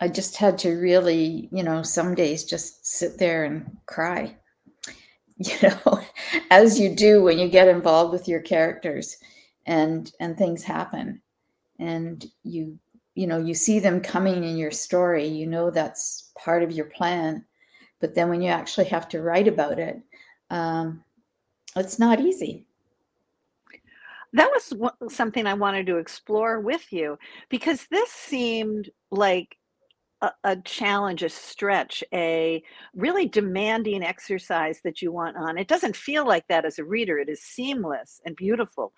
I 0.00 0.08
just 0.08 0.36
had 0.36 0.58
to 0.58 0.70
really, 0.76 1.48
you 1.52 1.62
know, 1.62 1.82
some 1.82 2.14
days 2.14 2.44
just 2.44 2.86
sit 2.86 3.18
there 3.18 3.44
and 3.44 3.76
cry, 3.86 4.36
you 5.36 5.54
know, 5.62 6.00
as 6.50 6.80
you 6.80 6.94
do 6.94 7.22
when 7.22 7.38
you 7.38 7.48
get 7.48 7.68
involved 7.68 8.12
with 8.12 8.28
your 8.28 8.40
characters 8.40 9.16
and 9.66 10.10
and 10.20 10.36
things 10.36 10.62
happen. 10.62 11.20
And 11.78 12.24
you 12.44 12.78
you 13.14 13.26
know 13.26 13.38
you 13.38 13.54
see 13.54 13.78
them 13.78 14.00
coming 14.00 14.44
in 14.44 14.56
your 14.56 14.70
story 14.70 15.26
you 15.26 15.46
know 15.46 15.70
that's 15.70 16.30
part 16.38 16.62
of 16.62 16.72
your 16.72 16.86
plan. 16.86 17.44
But 18.00 18.14
then 18.14 18.30
when 18.30 18.40
you 18.40 18.48
actually 18.48 18.86
have 18.86 19.08
to 19.10 19.22
write 19.22 19.48
about 19.48 19.78
it 19.78 20.00
um, 20.50 21.04
it's 21.76 21.98
not 21.98 22.20
easy. 22.20 22.66
That 24.32 24.50
was 24.50 25.12
something 25.12 25.46
i 25.46 25.54
wanted 25.54 25.86
to 25.86 25.96
explore 25.96 26.60
with 26.60 26.92
you 26.92 27.18
because 27.48 27.86
this 27.90 28.10
seemed 28.10 28.88
like 29.10 29.56
a, 30.22 30.30
a, 30.44 30.56
challenge, 30.56 31.22
a 31.22 31.28
stretch, 31.28 32.04
a 32.12 32.62
really 32.94 33.26
demanding 33.26 34.02
exercise 34.02 34.80
that 34.84 35.00
you 35.00 35.12
want 35.12 35.36
on. 35.36 35.58
It 35.58 35.68
doesn't 35.68 35.96
feel 35.96 36.26
like 36.26 36.46
that 36.48 36.64
as 36.64 36.78
a 36.78 36.84
reader. 36.84 37.18
It 37.18 37.28
is 37.28 37.42
seamless 37.42 38.20
and 38.24 38.36
beautiful. 38.36 38.92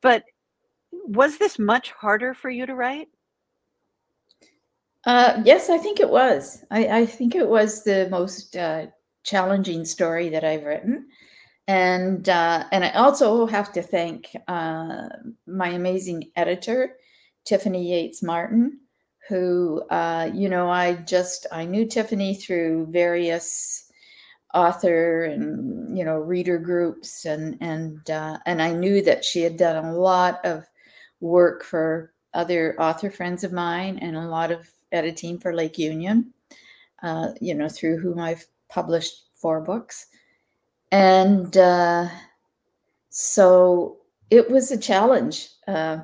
But 0.00 0.24
was 0.90 1.38
this 1.38 1.58
much 1.58 1.90
harder 1.92 2.34
for 2.34 2.50
you 2.50 2.66
to 2.66 2.74
write? 2.74 3.08
Uh, 5.04 5.42
yes, 5.44 5.68
I 5.68 5.78
think 5.78 6.00
it 6.00 6.10
was. 6.10 6.64
I, 6.70 7.00
I, 7.00 7.06
think 7.06 7.34
it 7.34 7.48
was 7.48 7.82
the 7.82 8.08
most 8.10 8.56
uh, 8.56 8.86
challenging 9.24 9.84
story 9.84 10.28
that 10.28 10.44
I've 10.44 10.62
written, 10.62 11.08
and 11.66 12.28
uh, 12.28 12.64
and 12.70 12.84
I 12.84 12.90
also 12.90 13.46
have 13.46 13.72
to 13.72 13.82
thank 13.82 14.28
uh, 14.46 15.08
my 15.44 15.70
amazing 15.70 16.30
editor, 16.36 16.98
Tiffany 17.44 17.90
Yates 17.90 18.22
Martin, 18.22 18.78
who 19.28 19.82
uh, 19.90 20.30
you 20.32 20.48
know 20.48 20.70
i 20.70 20.94
just 20.94 21.46
i 21.52 21.64
knew 21.64 21.86
tiffany 21.86 22.34
through 22.34 22.86
various 22.90 23.90
author 24.54 25.24
and 25.24 25.96
you 25.96 26.04
know 26.04 26.18
reader 26.18 26.58
groups 26.58 27.24
and 27.24 27.56
and 27.60 28.10
uh, 28.10 28.38
and 28.46 28.60
i 28.60 28.72
knew 28.72 29.02
that 29.02 29.24
she 29.24 29.40
had 29.40 29.56
done 29.56 29.84
a 29.84 29.96
lot 29.96 30.44
of 30.44 30.64
work 31.20 31.64
for 31.64 32.12
other 32.34 32.80
author 32.80 33.10
friends 33.10 33.44
of 33.44 33.52
mine 33.52 33.98
and 34.00 34.16
a 34.16 34.28
lot 34.28 34.50
of 34.50 34.70
editing 34.90 35.38
for 35.38 35.54
lake 35.54 35.78
union 35.78 36.32
uh, 37.02 37.28
you 37.40 37.54
know 37.54 37.68
through 37.68 37.98
whom 37.98 38.18
i've 38.18 38.44
published 38.72 39.22
four 39.34 39.60
books. 39.60 40.06
And 40.90 41.54
uh, 41.56 42.08
so 43.10 43.98
it 44.30 44.50
was 44.50 44.70
a 44.70 44.78
challenge 44.78 45.48
uh, 45.68 45.98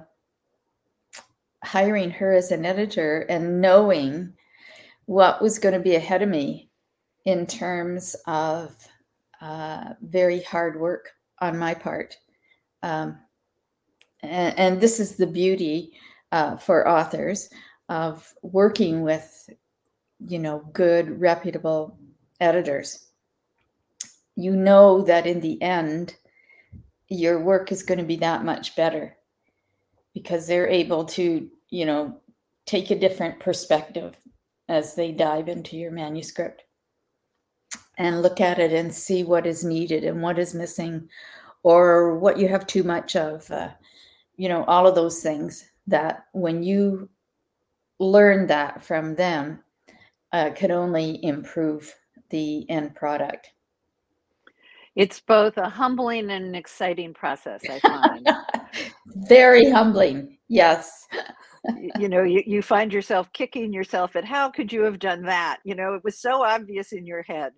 hiring 1.64 2.10
her 2.10 2.32
as 2.32 2.50
an 2.50 2.64
editor 2.64 3.20
and 3.28 3.60
knowing 3.60 4.32
what 5.06 5.42
was 5.42 5.58
going 5.58 5.74
to 5.74 5.80
be 5.80 5.94
ahead 5.94 6.22
of 6.22 6.28
me 6.28 6.70
in 7.24 7.46
terms 7.46 8.16
of 8.26 8.74
uh, 9.40 9.94
very 10.02 10.42
hard 10.42 10.78
work 10.80 11.10
on 11.40 11.58
my 11.58 11.74
part. 11.74 12.16
Um, 12.82 13.18
and, 14.22 14.58
and, 14.58 14.80
this 14.80 14.98
is 14.98 15.16
the 15.16 15.26
beauty 15.26 15.92
uh, 16.32 16.56
for 16.56 16.88
authors 16.88 17.48
of 17.88 18.32
working 18.42 19.02
with, 19.02 19.48
you 20.26 20.38
know, 20.38 20.60
good, 20.72 21.20
reputable 21.20 21.98
editors. 22.40 23.06
You 24.36 24.54
know 24.56 25.02
that 25.02 25.26
in 25.26 25.40
the 25.40 25.60
end, 25.60 26.16
your 27.08 27.40
work 27.40 27.72
is 27.72 27.82
going 27.82 27.98
to 27.98 28.04
be 28.04 28.16
that 28.16 28.44
much 28.44 28.76
better 28.76 29.17
because 30.14 30.46
they're 30.46 30.68
able 30.68 31.04
to, 31.04 31.48
you 31.70 31.86
know, 31.86 32.20
take 32.66 32.90
a 32.90 32.98
different 32.98 33.40
perspective 33.40 34.16
as 34.68 34.94
they 34.94 35.12
dive 35.12 35.48
into 35.48 35.76
your 35.76 35.90
manuscript 35.90 36.62
and 37.96 38.22
look 38.22 38.40
at 38.40 38.58
it 38.58 38.72
and 38.72 38.94
see 38.94 39.24
what 39.24 39.46
is 39.46 39.64
needed 39.64 40.04
and 40.04 40.22
what 40.22 40.38
is 40.38 40.54
missing 40.54 41.08
or 41.62 42.18
what 42.18 42.38
you 42.38 42.48
have 42.48 42.66
too 42.66 42.82
much 42.82 43.16
of. 43.16 43.50
Uh, 43.50 43.70
you 44.36 44.48
know, 44.48 44.64
all 44.64 44.86
of 44.86 44.94
those 44.94 45.20
things 45.20 45.64
that 45.86 46.26
when 46.32 46.62
you 46.62 47.08
learn 47.98 48.46
that 48.46 48.82
from 48.82 49.14
them, 49.14 49.62
uh, 50.32 50.50
can 50.54 50.70
only 50.70 51.24
improve 51.24 51.94
the 52.30 52.68
end 52.70 52.94
product. 52.94 53.50
It's 54.98 55.20
both 55.20 55.56
a 55.58 55.68
humbling 55.68 56.28
and 56.28 56.44
an 56.44 56.54
exciting 56.56 57.14
process, 57.14 57.62
I 57.70 57.78
find. 57.78 58.28
Very 59.28 59.70
humbling. 59.70 60.38
Yes. 60.48 61.06
you 62.00 62.08
know, 62.08 62.24
you, 62.24 62.42
you 62.44 62.62
find 62.62 62.92
yourself 62.92 63.32
kicking 63.32 63.72
yourself 63.72 64.16
at 64.16 64.24
how 64.24 64.50
could 64.50 64.72
you 64.72 64.82
have 64.82 64.98
done 64.98 65.22
that? 65.22 65.58
You 65.62 65.76
know, 65.76 65.94
it 65.94 66.02
was 66.02 66.18
so 66.18 66.42
obvious 66.42 66.90
in 66.90 67.06
your 67.06 67.22
head 67.22 67.52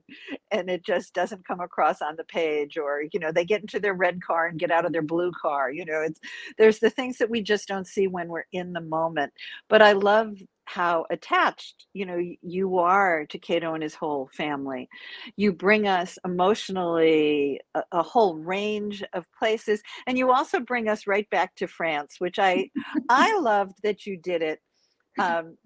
and 0.51 0.69
it 0.69 0.85
just 0.85 1.15
doesn't 1.15 1.47
come 1.47 1.61
across 1.61 2.03
on 2.03 2.17
the 2.17 2.25
page 2.25 2.77
or, 2.77 3.05
you 3.11 3.19
know, 3.19 3.33
they 3.33 3.47
get 3.47 3.63
into 3.63 3.81
their 3.81 3.95
red 3.95 4.23
car 4.23 4.49
and 4.49 4.59
get 4.59 4.71
out 4.71 4.85
of 4.85 4.93
their 4.93 5.01
blue 5.01 5.33
car. 5.41 5.73
You 5.73 5.87
know, 5.87 6.03
it's 6.03 6.21
there's 6.59 6.79
the 6.79 6.91
things 6.91 7.17
that 7.17 7.31
we 7.31 7.43
just 7.43 7.67
don't 7.67 7.87
see 7.87 8.07
when 8.07 8.29
we're 8.29 8.45
in 8.53 8.75
the 8.75 8.83
moment. 8.83 9.33
But 9.71 9.81
I 9.81 9.93
love 9.93 10.37
how 10.73 11.05
attached 11.11 11.87
you 11.95 12.07
know 12.07 12.19
you 12.43 12.79
are 12.79 13.27
to 13.27 13.39
Kato 13.39 13.75
and 13.75 13.83
his 13.83 13.95
whole 13.95 14.31
family. 14.33 14.89
You 15.37 15.53
bring 15.53 15.89
us 15.89 16.17
emotionally 16.25 17.61
a, 17.75 17.83
a, 17.93 18.03
whole 18.03 18.37
range 18.37 19.03
of 19.13 19.25
places, 19.37 19.83
and 20.07 20.17
you 20.17 20.31
also 20.31 20.61
bring 20.61 20.89
us 20.89 21.07
right 21.07 21.29
back 21.31 21.57
to 21.57 21.67
France, 21.67 22.17
which 22.19 22.39
I 22.39 22.71
I 23.09 23.37
loved 23.41 23.79
that 23.83 24.07
you 24.07 24.17
did 24.17 24.43
it 24.43 24.61
um, 25.19 25.57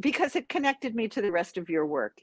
because 0.00 0.36
it 0.36 0.48
connected 0.48 0.94
me 0.94 1.08
to 1.08 1.20
the 1.20 1.32
rest 1.32 1.58
of 1.58 1.68
your 1.68 1.86
work. 1.86 2.16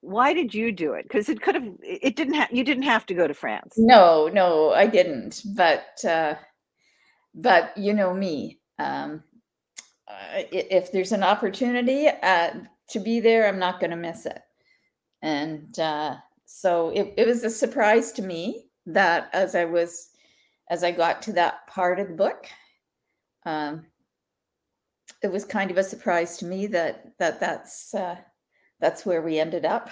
Why 0.00 0.34
did 0.34 0.52
you 0.52 0.72
do 0.72 0.94
it? 0.94 1.04
Because 1.04 1.28
it 1.28 1.40
could 1.40 1.54
have 1.54 1.68
it 1.82 2.16
didn't 2.16 2.34
have 2.34 2.50
you 2.50 2.64
didn't 2.64 2.84
have 2.84 3.06
to 3.06 3.14
go 3.14 3.28
to 3.28 3.34
France. 3.34 3.74
No, 3.76 4.28
no, 4.28 4.72
I 4.72 4.86
didn't. 4.86 5.42
But 5.54 6.04
uh, 6.04 6.34
but 7.34 7.76
you 7.76 7.94
know 7.94 8.12
me. 8.12 8.58
Um, 8.78 9.22
uh, 10.10 10.42
if 10.52 10.92
there's 10.92 11.12
an 11.12 11.22
opportunity 11.22 12.08
uh, 12.08 12.50
to 12.88 13.00
be 13.00 13.20
there, 13.20 13.46
I'm 13.46 13.58
not 13.58 13.80
going 13.80 13.90
to 13.90 13.96
miss 13.96 14.26
it. 14.26 14.40
And 15.22 15.78
uh, 15.78 16.16
so 16.46 16.90
it, 16.90 17.14
it 17.16 17.26
was 17.26 17.44
a 17.44 17.50
surprise 17.50 18.12
to 18.12 18.22
me 18.22 18.66
that 18.86 19.30
as 19.32 19.54
I 19.54 19.64
was, 19.64 20.10
as 20.70 20.82
I 20.82 20.90
got 20.90 21.22
to 21.22 21.32
that 21.34 21.66
part 21.66 22.00
of 22.00 22.08
the 22.08 22.14
book, 22.14 22.46
um, 23.46 23.86
it 25.22 25.30
was 25.30 25.44
kind 25.44 25.70
of 25.70 25.78
a 25.78 25.84
surprise 25.84 26.38
to 26.38 26.46
me 26.46 26.66
that 26.68 27.12
that 27.18 27.40
that's 27.40 27.94
uh, 27.94 28.16
that's 28.80 29.04
where 29.04 29.22
we 29.22 29.38
ended 29.38 29.64
up. 29.64 29.90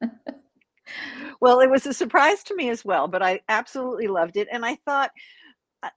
well, 1.40 1.60
it 1.60 1.70
was 1.70 1.86
a 1.86 1.92
surprise 1.92 2.42
to 2.44 2.54
me 2.54 2.70
as 2.70 2.84
well, 2.84 3.08
but 3.08 3.22
I 3.22 3.40
absolutely 3.48 4.08
loved 4.08 4.36
it. 4.36 4.48
And 4.50 4.64
I 4.64 4.76
thought, 4.86 5.10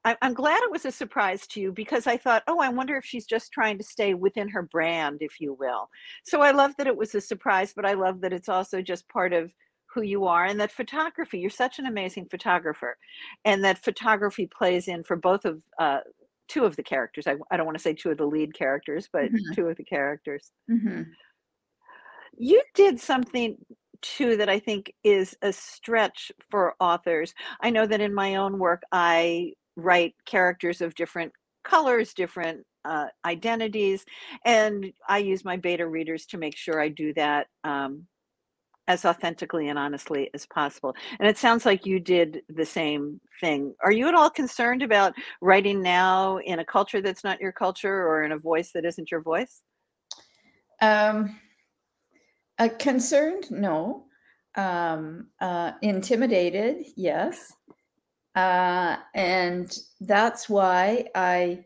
I, 0.04 0.18
am 0.22 0.34
glad 0.34 0.62
it 0.64 0.72
was 0.72 0.86
a 0.86 0.92
surprise 0.92 1.48
to 1.48 1.62
you 1.62 1.72
because 1.72 2.08
I 2.08 2.18
thought, 2.18 2.44
oh, 2.48 2.60
I 2.60 2.70
wonder 2.70 2.98
if 2.98 3.06
she's 3.06 3.26
just 3.26 3.52
trying 3.52 3.78
to 3.78 3.84
stay 3.84 4.14
within 4.14 4.50
her 4.50 4.64
brand, 4.64 5.18
if 5.22 5.40
you 5.40 5.54
will. 5.54 5.90
So 6.24 6.42
I 6.42 6.52
love 6.52 6.76
that 6.78 6.88
it 6.88 6.98
was 6.98 7.16
a 7.16 7.22
surprise, 7.22 7.74
but 7.76 7.86
I 7.86 7.94
love 7.94 8.22
that 8.22 8.34
it's 8.34 8.50
also 8.50 8.82
just 8.82 9.08
part 9.10 9.34
of 9.34 9.52
who 9.94 10.02
you 10.02 10.26
are 10.26 10.46
and 10.46 10.60
that 10.60 10.72
photography, 10.72 11.40
you're 11.40 11.50
such 11.50 11.80
an 11.80 11.86
amazing 11.86 12.28
photographer, 12.30 12.98
and 13.46 13.64
that 13.64 13.84
photography 13.84 14.48
plays 14.48 14.88
in 14.88 15.04
for 15.04 15.16
both 15.16 15.46
of 15.46 15.64
uh, 15.80 16.00
two 16.48 16.66
of 16.66 16.76
the 16.76 16.84
characters. 16.84 17.26
I, 17.28 17.36
I 17.52 17.58
don't 17.58 17.66
want 17.66 17.78
to 17.78 17.84
say 17.84 17.94
two 17.94 18.12
of 18.12 18.18
the 18.18 18.26
lead 18.26 18.54
characters, 18.54 19.10
but 19.12 19.26
mm-hmm. 19.26 19.54
two 19.54 19.68
of 19.68 19.78
the 19.78 19.84
characters. 19.84 20.52
Mm-hmm. 20.70 21.04
You 22.38 22.62
did 22.76 23.00
something 23.00 23.58
too 24.02 24.38
that 24.38 24.50
I 24.50 24.60
think 24.60 24.94
is 25.04 25.36
a 25.42 25.52
stretch 25.52 26.32
for 26.52 26.76
authors. 26.80 27.34
I 27.62 27.70
know 27.70 27.88
that 27.88 28.02
in 28.02 28.14
my 28.14 28.36
own 28.36 28.60
work, 28.60 28.84
I 28.92 29.54
write 29.78 30.16
characters 30.26 30.82
of 30.82 30.96
different 30.96 31.32
colors, 31.64 32.14
different 32.14 32.66
uh, 32.84 33.08
identities, 33.26 34.04
and 34.46 34.92
I 35.08 35.20
use 35.20 35.46
my 35.46 35.56
beta 35.56 35.88
readers 35.88 36.26
to 36.28 36.38
make 36.38 36.58
sure 36.58 36.82
I 36.82 36.90
do 36.90 37.14
that 37.14 37.48
um, 37.64 38.08
as 38.88 39.06
authentically 39.06 39.68
and 39.68 39.78
honestly 39.78 40.30
as 40.34 40.46
possible. 40.46 40.96
And 41.20 41.28
it 41.28 41.38
sounds 41.38 41.66
like 41.66 41.86
you 41.86 42.00
did 42.00 42.42
the 42.50 42.66
same 42.66 43.20
thing. 43.42 43.76
Are 43.84 43.92
you 43.92 44.08
at 44.08 44.16
all 44.16 44.30
concerned 44.30 44.82
about 44.82 45.14
writing 45.42 45.82
now 45.82 46.38
in 46.38 46.60
a 46.60 46.66
culture 46.66 47.02
that's 47.02 47.24
not 47.24 47.42
your 47.42 47.52
culture 47.52 48.08
or 48.08 48.24
in 48.24 48.32
a 48.32 48.38
voice 48.38 48.72
that 48.74 48.86
isn't 48.86 49.12
your 49.12 49.22
voice? 49.22 49.62
Um, 50.82 51.40
uh, 52.58 52.70
concerned, 52.80 53.52
no. 53.52 54.06
Um, 54.56 55.28
uh, 55.40 55.74
intimidated, 55.82 56.86
yes. 56.96 57.54
Uh, 58.38 58.98
and 59.16 59.80
that's 60.00 60.48
why 60.48 61.08
I 61.16 61.66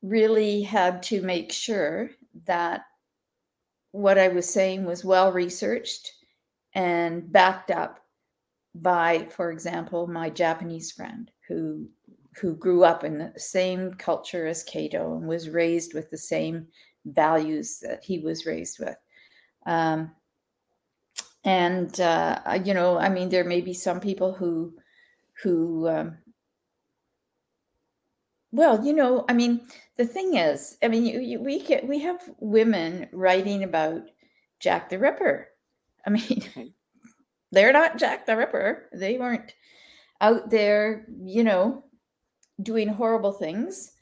really 0.00 0.62
had 0.62 1.02
to 1.04 1.22
make 1.22 1.50
sure 1.50 2.10
that 2.46 2.82
what 3.90 4.16
I 4.16 4.28
was 4.28 4.48
saying 4.48 4.84
was 4.84 5.04
well 5.04 5.32
researched 5.32 6.12
and 6.76 7.32
backed 7.32 7.72
up 7.72 7.98
by, 8.76 9.26
for 9.32 9.50
example, 9.50 10.06
my 10.06 10.30
Japanese 10.30 10.92
friend 10.92 11.28
who 11.48 11.88
who 12.40 12.54
grew 12.54 12.84
up 12.84 13.02
in 13.02 13.18
the 13.18 13.32
same 13.36 13.92
culture 13.94 14.46
as 14.46 14.62
Kato 14.62 15.16
and 15.16 15.26
was 15.26 15.50
raised 15.50 15.94
with 15.94 16.08
the 16.10 16.16
same 16.16 16.68
values 17.06 17.80
that 17.80 18.04
he 18.04 18.20
was 18.20 18.46
raised 18.46 18.78
with. 18.78 18.96
Um, 19.66 20.12
and 21.42 22.00
uh, 22.00 22.38
you 22.64 22.72
know, 22.72 22.98
I 22.98 23.08
mean, 23.08 23.28
there 23.30 23.42
may 23.44 23.60
be 23.60 23.74
some 23.74 23.98
people 23.98 24.32
who 24.32 24.74
who 25.42 25.88
um, 25.88 26.16
well, 28.52 28.84
you 28.84 28.92
know, 28.92 29.24
I 29.28 29.32
mean, 29.32 29.62
the 29.96 30.04
thing 30.04 30.36
is, 30.36 30.76
I 30.82 30.88
mean, 30.88 31.06
you, 31.06 31.20
you, 31.20 31.40
we 31.40 31.62
get 31.62 31.88
we 31.88 31.98
have 32.00 32.20
women 32.38 33.08
writing 33.12 33.64
about 33.64 34.02
Jack 34.60 34.90
the 34.90 34.98
Ripper. 34.98 35.48
I 36.06 36.10
mean, 36.10 36.74
they're 37.50 37.72
not 37.72 37.98
Jack 37.98 38.26
the 38.26 38.36
Ripper. 38.36 38.90
They 38.92 39.18
weren't 39.18 39.54
out 40.20 40.50
there, 40.50 41.06
you 41.24 41.42
know, 41.44 41.84
doing 42.62 42.88
horrible 42.88 43.32
things. 43.32 43.92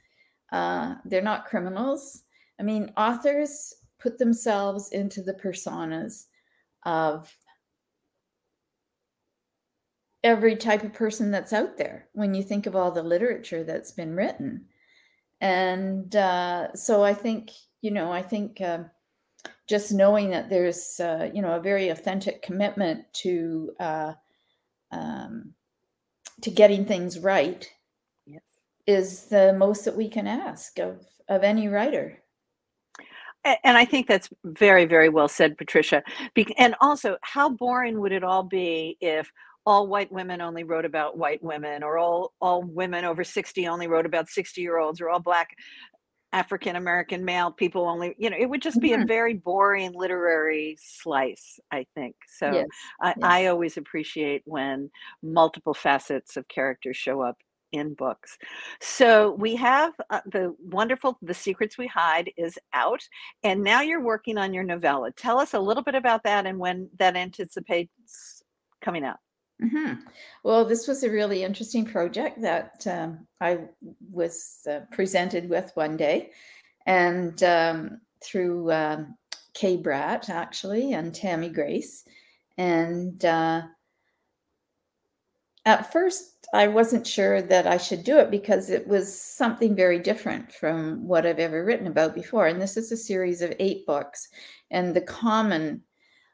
Uh, 0.52 0.97
they're 1.04 1.23
not 1.23 1.47
criminals. 1.47 2.25
I 2.59 2.64
mean, 2.64 2.92
authors 2.97 3.73
put 4.00 4.18
themselves 4.18 4.90
into 4.90 5.23
the 5.23 5.35
personas 5.35 6.25
of 6.85 7.32
every 10.22 10.56
type 10.56 10.82
of 10.82 10.92
person 10.92 11.30
that's 11.30 11.52
out 11.52 11.76
there 11.76 12.08
when 12.12 12.34
you 12.34 12.42
think 12.42 12.66
of 12.66 12.76
all 12.76 12.90
the 12.90 13.02
literature 13.02 13.64
that's 13.64 13.92
been 13.92 14.14
written. 14.14 14.66
And 15.40 16.14
uh, 16.14 16.74
so 16.74 17.02
I 17.02 17.14
think, 17.14 17.50
you 17.80 17.90
know, 17.90 18.12
I 18.12 18.22
think 18.22 18.61
uh, 18.61 18.85
just 19.66 19.92
knowing 19.92 20.30
that 20.30 20.50
there's, 20.50 21.00
uh, 21.00 21.30
you 21.33 21.40
know, 21.40 21.52
a 21.52 21.61
very 21.61 21.88
authentic 21.88 22.42
commitment 22.42 23.04
to 23.14 23.72
uh, 23.80 24.12
um, 24.92 25.54
to 26.42 26.50
getting 26.50 26.85
things 26.85 27.18
right 27.18 27.70
yes. 28.26 28.42
is 28.87 29.26
the 29.26 29.54
most 29.54 29.85
that 29.85 29.96
we 29.96 30.09
can 30.09 30.26
ask 30.26 30.78
of 30.78 31.06
of 31.28 31.42
any 31.42 31.68
writer. 31.68 32.22
And 33.44 33.78
I 33.78 33.87
think 33.87 34.06
that's 34.06 34.28
very, 34.44 34.85
very 34.85 35.09
well 35.09 35.28
said, 35.28 35.56
Patricia. 35.56 36.02
And 36.59 36.74
also, 36.83 37.16
how 37.22 37.48
boring 37.48 37.98
would 38.00 38.12
it 38.12 38.22
all 38.22 38.42
be 38.42 38.98
if 39.00 39.33
all 39.70 39.87
white 39.87 40.11
women 40.11 40.40
only 40.40 40.64
wrote 40.64 40.85
about 40.85 41.16
white 41.16 41.42
women, 41.42 41.83
or 41.83 41.96
all 41.96 42.33
all 42.40 42.62
women 42.62 43.04
over 43.04 43.22
sixty 43.24 43.68
only 43.68 43.87
wrote 43.87 44.06
about 44.06 44.28
sixty 44.28 44.61
year 44.62 44.78
olds, 44.78 45.00
or 45.00 45.09
all 45.09 45.20
black 45.20 45.50
African 46.33 46.76
American 46.76 47.24
male 47.24 47.50
people 47.50 47.88
only, 47.88 48.14
you 48.18 48.30
know, 48.30 48.37
it 48.38 48.48
would 48.48 48.62
just 48.62 48.80
be 48.80 48.90
mm-hmm. 48.90 49.02
a 49.02 49.06
very 49.06 49.35
boring 49.35 49.92
literary 49.92 50.76
slice, 50.80 51.59
I 51.72 51.87
think. 51.94 52.14
So 52.38 52.52
yes. 52.52 52.66
I, 53.00 53.09
yes. 53.09 53.16
I, 53.22 53.46
always 53.46 53.76
appreciate 53.76 54.42
when 54.44 54.90
multiple 55.22 55.74
facets 55.74 56.37
of 56.37 56.46
characters 56.46 56.96
show 56.96 57.20
up 57.20 57.37
in 57.72 57.94
books. 57.94 58.38
So 58.80 59.33
we 59.33 59.56
have 59.56 59.92
uh, 60.09 60.20
the 60.26 60.54
wonderful 60.61 61.18
The 61.22 61.35
Secrets 61.35 61.78
We 61.78 61.87
Hide 61.88 62.30
is 62.37 62.59
out, 62.72 63.02
and 63.42 63.62
now 63.62 63.80
you're 63.80 64.02
working 64.02 64.38
on 64.38 64.54
your 64.54 64.64
novella. 64.64 65.11
Tell 65.12 65.38
us 65.38 65.54
a 65.54 65.61
little 65.61 65.83
bit 65.83 65.94
about 65.96 66.24
that 66.24 66.46
and 66.46 66.59
when 66.59 66.90
that 66.98 67.16
anticipates 67.16 68.42
coming 68.80 69.04
out. 69.04 69.18
Mm-hmm. 69.62 69.94
Well, 70.42 70.64
this 70.64 70.88
was 70.88 71.03
a 71.03 71.11
really 71.11 71.44
interesting 71.44 71.85
project 71.85 72.40
that 72.40 72.87
um, 72.87 73.27
I 73.40 73.59
was 74.11 74.66
uh, 74.70 74.81
presented 74.90 75.51
with 75.51 75.70
one 75.75 75.96
day, 75.96 76.31
and 76.87 77.42
um, 77.42 78.01
through 78.25 78.73
um, 78.73 79.16
Kay 79.53 79.77
Bratt 79.77 80.31
actually 80.31 80.94
and 80.94 81.14
Tammy 81.14 81.51
Grace, 81.51 82.05
and 82.57 83.23
uh, 83.23 83.62
at 85.66 85.92
first 85.92 86.46
I 86.55 86.68
wasn't 86.68 87.07
sure 87.07 87.42
that 87.42 87.66
I 87.66 87.77
should 87.77 88.03
do 88.03 88.18
it 88.18 88.31
because 88.31 88.70
it 88.70 88.88
was 88.88 89.14
something 89.14 89.77
very 89.77 89.99
different 89.99 90.53
from 90.53 91.07
what 91.07 91.27
I've 91.27 91.38
ever 91.38 91.64
written 91.64 91.87
about 91.87 92.14
before, 92.14 92.46
and 92.46 92.62
this 92.62 92.79
is 92.79 92.90
a 92.92 92.96
series 92.96 93.42
of 93.42 93.53
eight 93.59 93.85
books, 93.85 94.27
and 94.70 94.96
the 94.96 95.03
common 95.03 95.83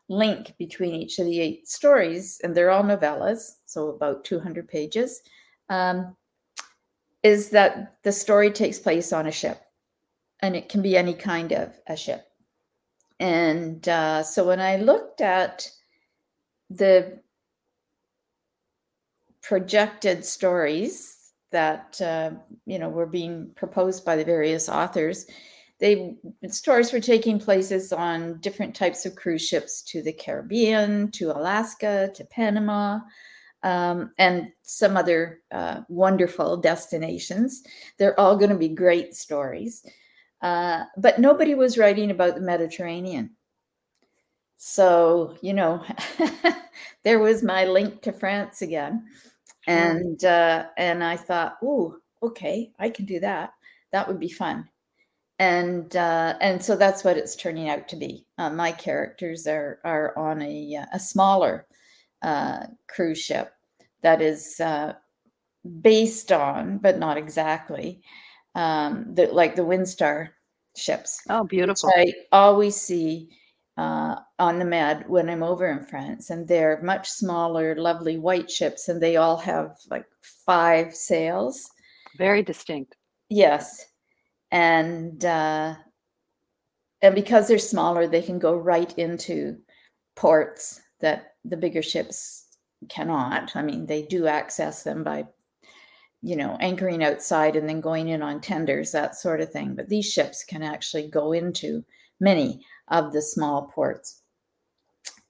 link 0.09 0.55
between 0.59 0.95
each 0.95 1.19
of 1.19 1.27
the 1.27 1.41
eight 1.41 1.69
stories, 1.69 2.41
and 2.43 2.55
they're 2.55 2.71
all 2.71 2.83
novellas, 2.83 3.57
so 3.67 3.89
about 3.89 4.25
200 4.25 4.69
pages, 4.69 5.23
um, 5.69 6.17
is 7.23 7.51
that 7.51 7.97
the 8.03 8.13
story 8.13 8.51
takes 8.51 8.79
place 8.79 9.13
on 9.13 9.27
a 9.27 9.33
ship, 9.33 9.61
and 10.41 10.55
it 10.55 10.69
can 10.69 10.83
be 10.83 10.97
any 10.97 11.15
kind 11.15 11.53
of 11.53 11.73
a 11.89 11.97
ship. 11.97 12.27
And 13.19 13.89
uh, 13.89 14.23
so 14.23 14.47
when 14.47 14.61
I 14.61 14.77
looked 14.77 15.21
at 15.21 15.71
the 16.71 17.21
projected 19.43 20.25
stories 20.25 21.33
that 21.53 22.01
uh, 22.01 22.31
you 22.67 22.79
know 22.79 22.89
were 22.89 23.07
being 23.07 23.51
proposed 23.57 24.05
by 24.05 24.17
the 24.17 24.25
various 24.25 24.69
authors, 24.69 25.27
they 25.79 26.17
stories 26.49 26.93
were 26.93 27.01
taking 27.01 27.39
places 27.39 27.93
on 27.93 28.41
different 28.41 28.75
types 28.75 29.05
of 29.05 29.15
cruise 29.15 29.47
ships 29.47 29.83
to 29.83 30.03
the 30.03 30.13
Caribbean, 30.13 31.11
to 31.13 31.31
Alaska, 31.31 32.11
to 32.15 32.25
Panama, 32.25 33.01
um, 33.63 34.13
and 34.19 34.49
some 34.63 34.97
other 34.97 35.41
uh, 35.51 35.81
wonderful 35.89 36.57
destinations. 36.57 37.63
They're 37.99 38.19
all 38.19 38.37
going 38.37 38.51
to 38.51 38.57
be 38.57 38.69
great 38.69 39.15
stories. 39.15 39.85
Uh, 40.41 40.85
but 40.97 41.19
nobody 41.19 41.55
was 41.55 41.79
writing 41.79 42.11
about 42.11 42.37
the 42.37 42.41
Mediterranean. 42.41 43.37
So, 44.57 45.37
you 45.43 45.53
know, 45.53 45.85
there 47.03 47.19
was 47.19 47.43
my 47.43 47.67
link 47.67 48.01
to 48.03 48.13
France 48.13 48.63
again. 48.63 49.05
And 49.67 50.25
uh, 50.25 50.67
and 50.79 51.03
I 51.03 51.17
thought, 51.17 51.57
oh, 51.63 51.97
okay, 52.23 52.71
I 52.79 52.89
can 52.89 53.05
do 53.05 53.21
that. 53.21 53.51
That 53.93 54.07
would 54.09 54.21
be 54.21 54.29
fun 54.29 54.69
and 55.39 55.95
uh, 55.97 56.37
and 56.41 56.63
so 56.63 56.77
that's 56.77 57.05
what 57.05 57.17
it's 57.17 57.37
turning 57.37 57.69
out 57.69 57.89
to 57.89 57.97
be. 57.97 58.27
Uh, 58.39 58.51
my 58.51 58.73
characters 58.73 59.47
are 59.47 59.81
are 59.85 60.17
on 60.19 60.43
a 60.43 60.77
uh, 60.77 60.87
a 60.93 61.01
smaller 61.01 61.67
uh, 62.23 62.67
cruise 62.89 63.19
ship 63.19 63.53
that 64.03 64.23
is 64.23 64.61
uh, 64.61 64.95
based 65.81 66.33
on, 66.33 66.79
but 66.79 66.99
not 66.99 67.17
exactly, 67.17 68.01
um, 68.55 69.07
the 69.15 69.27
like 69.27 69.57
the 69.57 69.63
Windstar 69.63 70.31
ships. 70.77 71.21
Oh, 71.29 71.45
beautiful! 71.45 71.91
I 71.95 72.15
always 72.33 72.77
see 72.77 73.29
uh, 73.77 74.17
on 74.39 74.59
the 74.59 74.65
Med 74.65 75.09
when 75.09 75.29
I'm 75.29 75.43
over 75.43 75.71
in 75.71 75.85
France, 75.85 76.31
and 76.31 76.49
they're 76.49 76.81
much 76.83 77.11
smaller, 77.11 77.75
lovely 77.77 78.17
white 78.17 78.51
ships, 78.51 78.89
and 78.89 79.03
they 79.03 79.17
all 79.17 79.37
have 79.37 79.77
like 79.91 80.07
five 80.47 80.95
sails. 80.95 81.71
Very 82.17 82.43
distinct. 82.43 82.97
Yes, 83.29 83.85
and 84.51 85.25
uh, 85.25 85.75
and 87.03 87.15
because 87.15 87.49
they're 87.49 87.59
smaller, 87.59 88.07
they 88.07 88.23
can 88.23 88.39
go 88.39 88.55
right 88.55 88.97
into 88.99 89.59
ports 90.15 90.81
that 91.01 91.35
the 91.45 91.57
bigger 91.57 91.83
ships 91.83 92.57
cannot. 92.89 93.55
I 93.55 93.63
mean, 93.63 93.87
they 93.87 94.03
do 94.03 94.27
access 94.27 94.83
them 94.83 95.05
by, 95.05 95.27
you 96.23 96.37
know, 96.37 96.57
anchoring 96.61 97.05
outside 97.05 97.57
and 97.57 97.69
then 97.69 97.81
going 97.81 98.09
in 98.09 98.23
on 98.23 98.41
tenders, 98.41 98.93
that 98.93 99.15
sort 99.15 99.41
of 99.41 99.51
thing. 99.51 99.75
But 99.75 99.89
these 99.89 100.11
ships 100.11 100.45
can 100.45 100.63
actually 100.63 101.09
go 101.09 101.33
into 101.33 101.85
many 102.19 102.65
of 102.89 103.13
the 103.13 103.23
small 103.23 103.71
ports. 103.75 104.23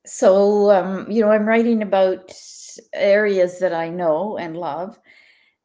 So, 0.05 0.71
um, 0.71 1.11
you 1.11 1.23
know, 1.23 1.33
I'm 1.33 1.47
writing 1.47 1.83
about 1.83 2.33
areas 2.93 3.59
that 3.59 3.75
I 3.75 3.89
know 3.89 4.39
and 4.39 4.57
love, 4.57 4.99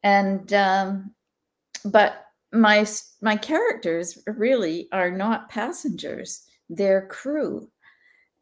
and 0.01 0.51
um, 0.53 1.13
but 1.85 2.25
my 2.53 2.85
my 3.21 3.35
characters 3.35 4.17
really 4.27 4.87
are 4.91 5.11
not 5.11 5.49
passengers; 5.49 6.45
they're 6.69 7.07
crew. 7.07 7.69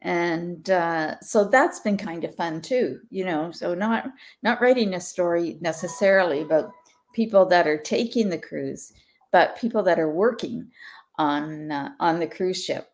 And 0.02 0.70
uh, 0.70 1.20
so 1.20 1.44
that's 1.44 1.80
been 1.80 1.98
kind 1.98 2.24
of 2.24 2.34
fun 2.34 2.62
too 2.62 3.00
you 3.10 3.22
know 3.22 3.50
so 3.50 3.74
not 3.74 4.06
not 4.42 4.58
writing 4.62 4.94
a 4.94 5.00
story 5.00 5.58
necessarily 5.60 6.40
about 6.40 6.72
people 7.12 7.44
that 7.44 7.66
are 7.66 7.76
taking 7.76 8.30
the 8.30 8.38
cruise 8.38 8.94
but 9.30 9.58
people 9.58 9.82
that 9.82 9.98
are 9.98 10.10
working 10.10 10.70
on 11.18 11.70
uh, 11.70 11.90
on 12.00 12.18
the 12.18 12.26
cruise 12.26 12.64
ship. 12.64 12.88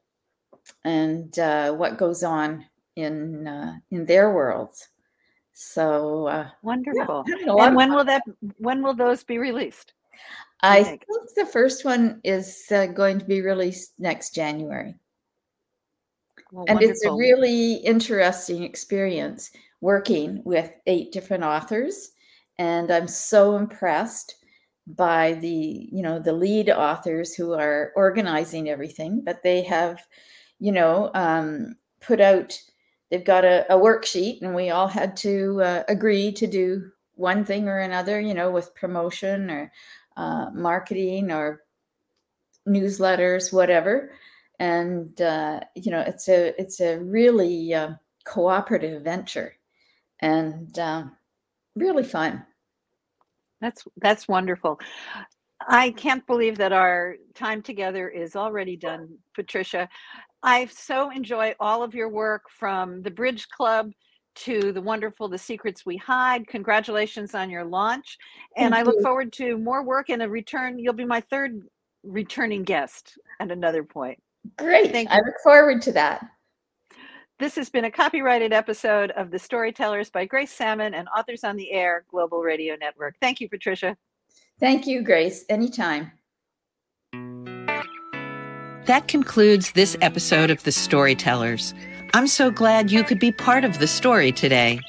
And 0.85 1.39
uh, 1.39 1.73
what 1.73 1.99
goes 1.99 2.23
on 2.23 2.65
in 2.97 3.47
uh, 3.47 3.79
in 3.91 4.05
their 4.05 4.33
worlds. 4.33 4.89
So 5.53 6.27
uh, 6.27 6.49
wonderful. 6.63 7.25
Yeah, 7.27 7.55
and 7.67 7.77
when 7.77 7.95
will 7.95 8.05
that 8.05 8.23
when 8.59 8.83
will 8.83 8.95
those 8.95 9.23
be 9.23 9.39
released 9.39 9.95
i 10.63 10.83
think? 10.83 11.05
the 11.37 11.47
first 11.47 11.85
one 11.85 12.21
is 12.25 12.65
uh, 12.71 12.87
going 12.87 13.19
to 13.19 13.25
be 13.25 13.41
released 13.41 13.93
next 13.99 14.35
january 14.35 14.95
well, 16.53 16.65
and 16.69 16.77
wonderful. 16.77 16.91
it's 16.91 17.05
a 17.05 17.13
really 17.13 17.75
interesting 17.75 18.63
experience 18.63 19.51
working 19.81 20.43
with 20.45 20.73
eight 20.87 21.13
different 21.13 21.45
authors. 21.45 22.11
And 22.59 22.91
I'm 22.91 23.09
so 23.09 23.57
impressed 23.57 24.37
by 24.87 25.35
the, 25.35 25.89
you 25.93 26.03
know, 26.03 26.19
the 26.19 26.33
lead 26.33 26.71
authors 26.71 27.35
who 27.35 27.53
are 27.53 27.93
organizing 27.97 28.69
everything, 28.69 29.23
but 29.25 29.43
they 29.43 29.63
have, 29.63 30.01
you 30.59 30.73
know, 30.73 31.11
um, 31.15 31.77
put 32.01 32.21
out, 32.21 32.59
they've 33.11 33.25
got 33.25 33.45
a, 33.45 33.67
a, 33.73 33.77
worksheet 33.77 34.43
and 34.43 34.55
we 34.55 34.71
all 34.71 34.87
had 34.87 35.17
to 35.19 35.61
uh, 35.63 35.83
agree 35.89 36.33
to 36.33 36.47
do 36.47 36.91
one 37.15 37.45
thing 37.45 37.69
or 37.69 37.81
another, 37.81 38.21
you 38.21 38.33
know, 38.33 38.51
with 38.51 38.75
promotion 38.75 39.51
or 39.51 39.73
uh, 40.17 40.51
marketing 40.53 41.31
or 41.31 41.63
newsletters, 42.69 43.53
whatever. 43.53 44.13
And 44.59 45.21
uh, 45.21 45.61
you 45.75 45.91
know 45.91 46.01
it's 46.01 46.29
a 46.29 46.59
it's 46.61 46.81
a 46.81 46.99
really 46.99 47.75
uh, 47.75 47.91
cooperative 48.25 49.03
venture 49.03 49.55
and 50.21 50.79
um, 50.79 51.17
really 51.75 52.05
fun. 52.05 52.45
That's 53.61 53.85
that's 53.99 54.29
wonderful. 54.29 54.79
I 55.69 55.91
can't 55.91 56.27
believe 56.27 56.59
that 56.59 56.73
our 56.73 57.17
time 57.35 57.63
together 57.63 58.09
is 58.09 58.37
already 58.37 58.77
done 58.77 59.09
patricia. 59.35 59.89
I 60.43 60.67
so 60.67 61.11
enjoy 61.11 61.55
all 61.59 61.83
of 61.83 61.95
your 61.95 62.09
work 62.09 62.45
from 62.51 63.03
the 63.03 63.11
bridge 63.11 63.49
club 63.49 63.93
to 64.37 64.73
the 64.73 64.81
wonderful 64.81 65.29
the 65.29 65.39
secrets 65.39 65.85
we 65.85 65.97
hide 65.97 66.47
congratulations 66.47 67.35
on 67.35 67.51
your 67.51 67.65
launch 67.65 68.19
and 68.57 68.73
Thank 68.73 68.87
i 68.87 68.89
look 68.89 68.97
you. 68.97 69.03
forward 69.03 69.33
to 69.35 69.59
more 69.59 69.83
work 69.83 70.11
and 70.11 70.23
a 70.23 70.29
return 70.29 70.79
you'll 70.79 70.93
be 70.93 71.05
my 71.05 71.21
third 71.21 71.63
returning 72.05 72.63
guest 72.63 73.19
at 73.41 73.51
another 73.51 73.83
point 73.83 74.19
Great. 74.57 74.93
Thank 74.93 75.11
I 75.11 75.17
look 75.17 75.35
forward 75.43 75.83
to 75.83 75.93
that. 75.93 76.25
This 77.39 77.55
has 77.57 77.69
been 77.69 77.85
a 77.85 77.91
copyrighted 77.91 78.53
episode 78.53 79.11
of 79.13 79.31
The 79.31 79.39
Storytellers 79.39 80.09
by 80.09 80.25
Grace 80.25 80.53
Sammon 80.53 80.95
and 80.95 81.07
Authors 81.09 81.45
on 81.45 81.57
the 81.57 81.71
Air 81.71 82.05
Global 82.11 82.41
Radio 82.41 82.77
Network. 82.77 83.17
Thank 83.21 83.41
you, 83.41 83.49
Patricia. 83.49 83.97
Thank 84.59 84.87
you, 84.87 85.03
Grace. 85.03 85.45
Anytime. 85.51 86.13
That 88.87 89.09
concludes 89.09 89.73
this 89.73 89.97
episode 90.01 90.51
of 90.51 90.63
The 90.63 90.73
Storytellers. 90.73 91.75
I'm 92.15 92.27
so 92.27 92.51
glad 92.51 92.91
you 92.91 93.05
could 93.05 93.19
be 93.19 93.33
part 93.33 93.65
of 93.65 93.79
the 93.79 93.87
story 93.87 94.33
today. 94.33 94.81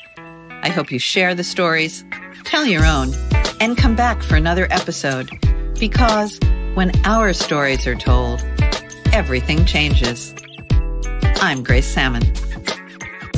I 0.64 0.70
hope 0.70 0.92
you 0.92 1.00
share 1.00 1.36
the 1.36 1.44
stories, 1.44 2.06
tell 2.44 2.66
your 2.66 2.86
own, 2.86 3.14
and 3.60 3.78
come 3.78 3.96
back 3.96 4.24
for 4.24 4.36
another 4.36 4.68
episode 4.70 5.30
because 5.80 6.40
when 6.76 6.92
our 7.06 7.34
stories 7.34 7.86
are 7.86 7.96
told, 7.96 8.46
everything 9.12 9.66
changes. 9.66 10.34
I'm 11.42 11.64
Grace 11.64 11.88
Sammon. 11.88 12.24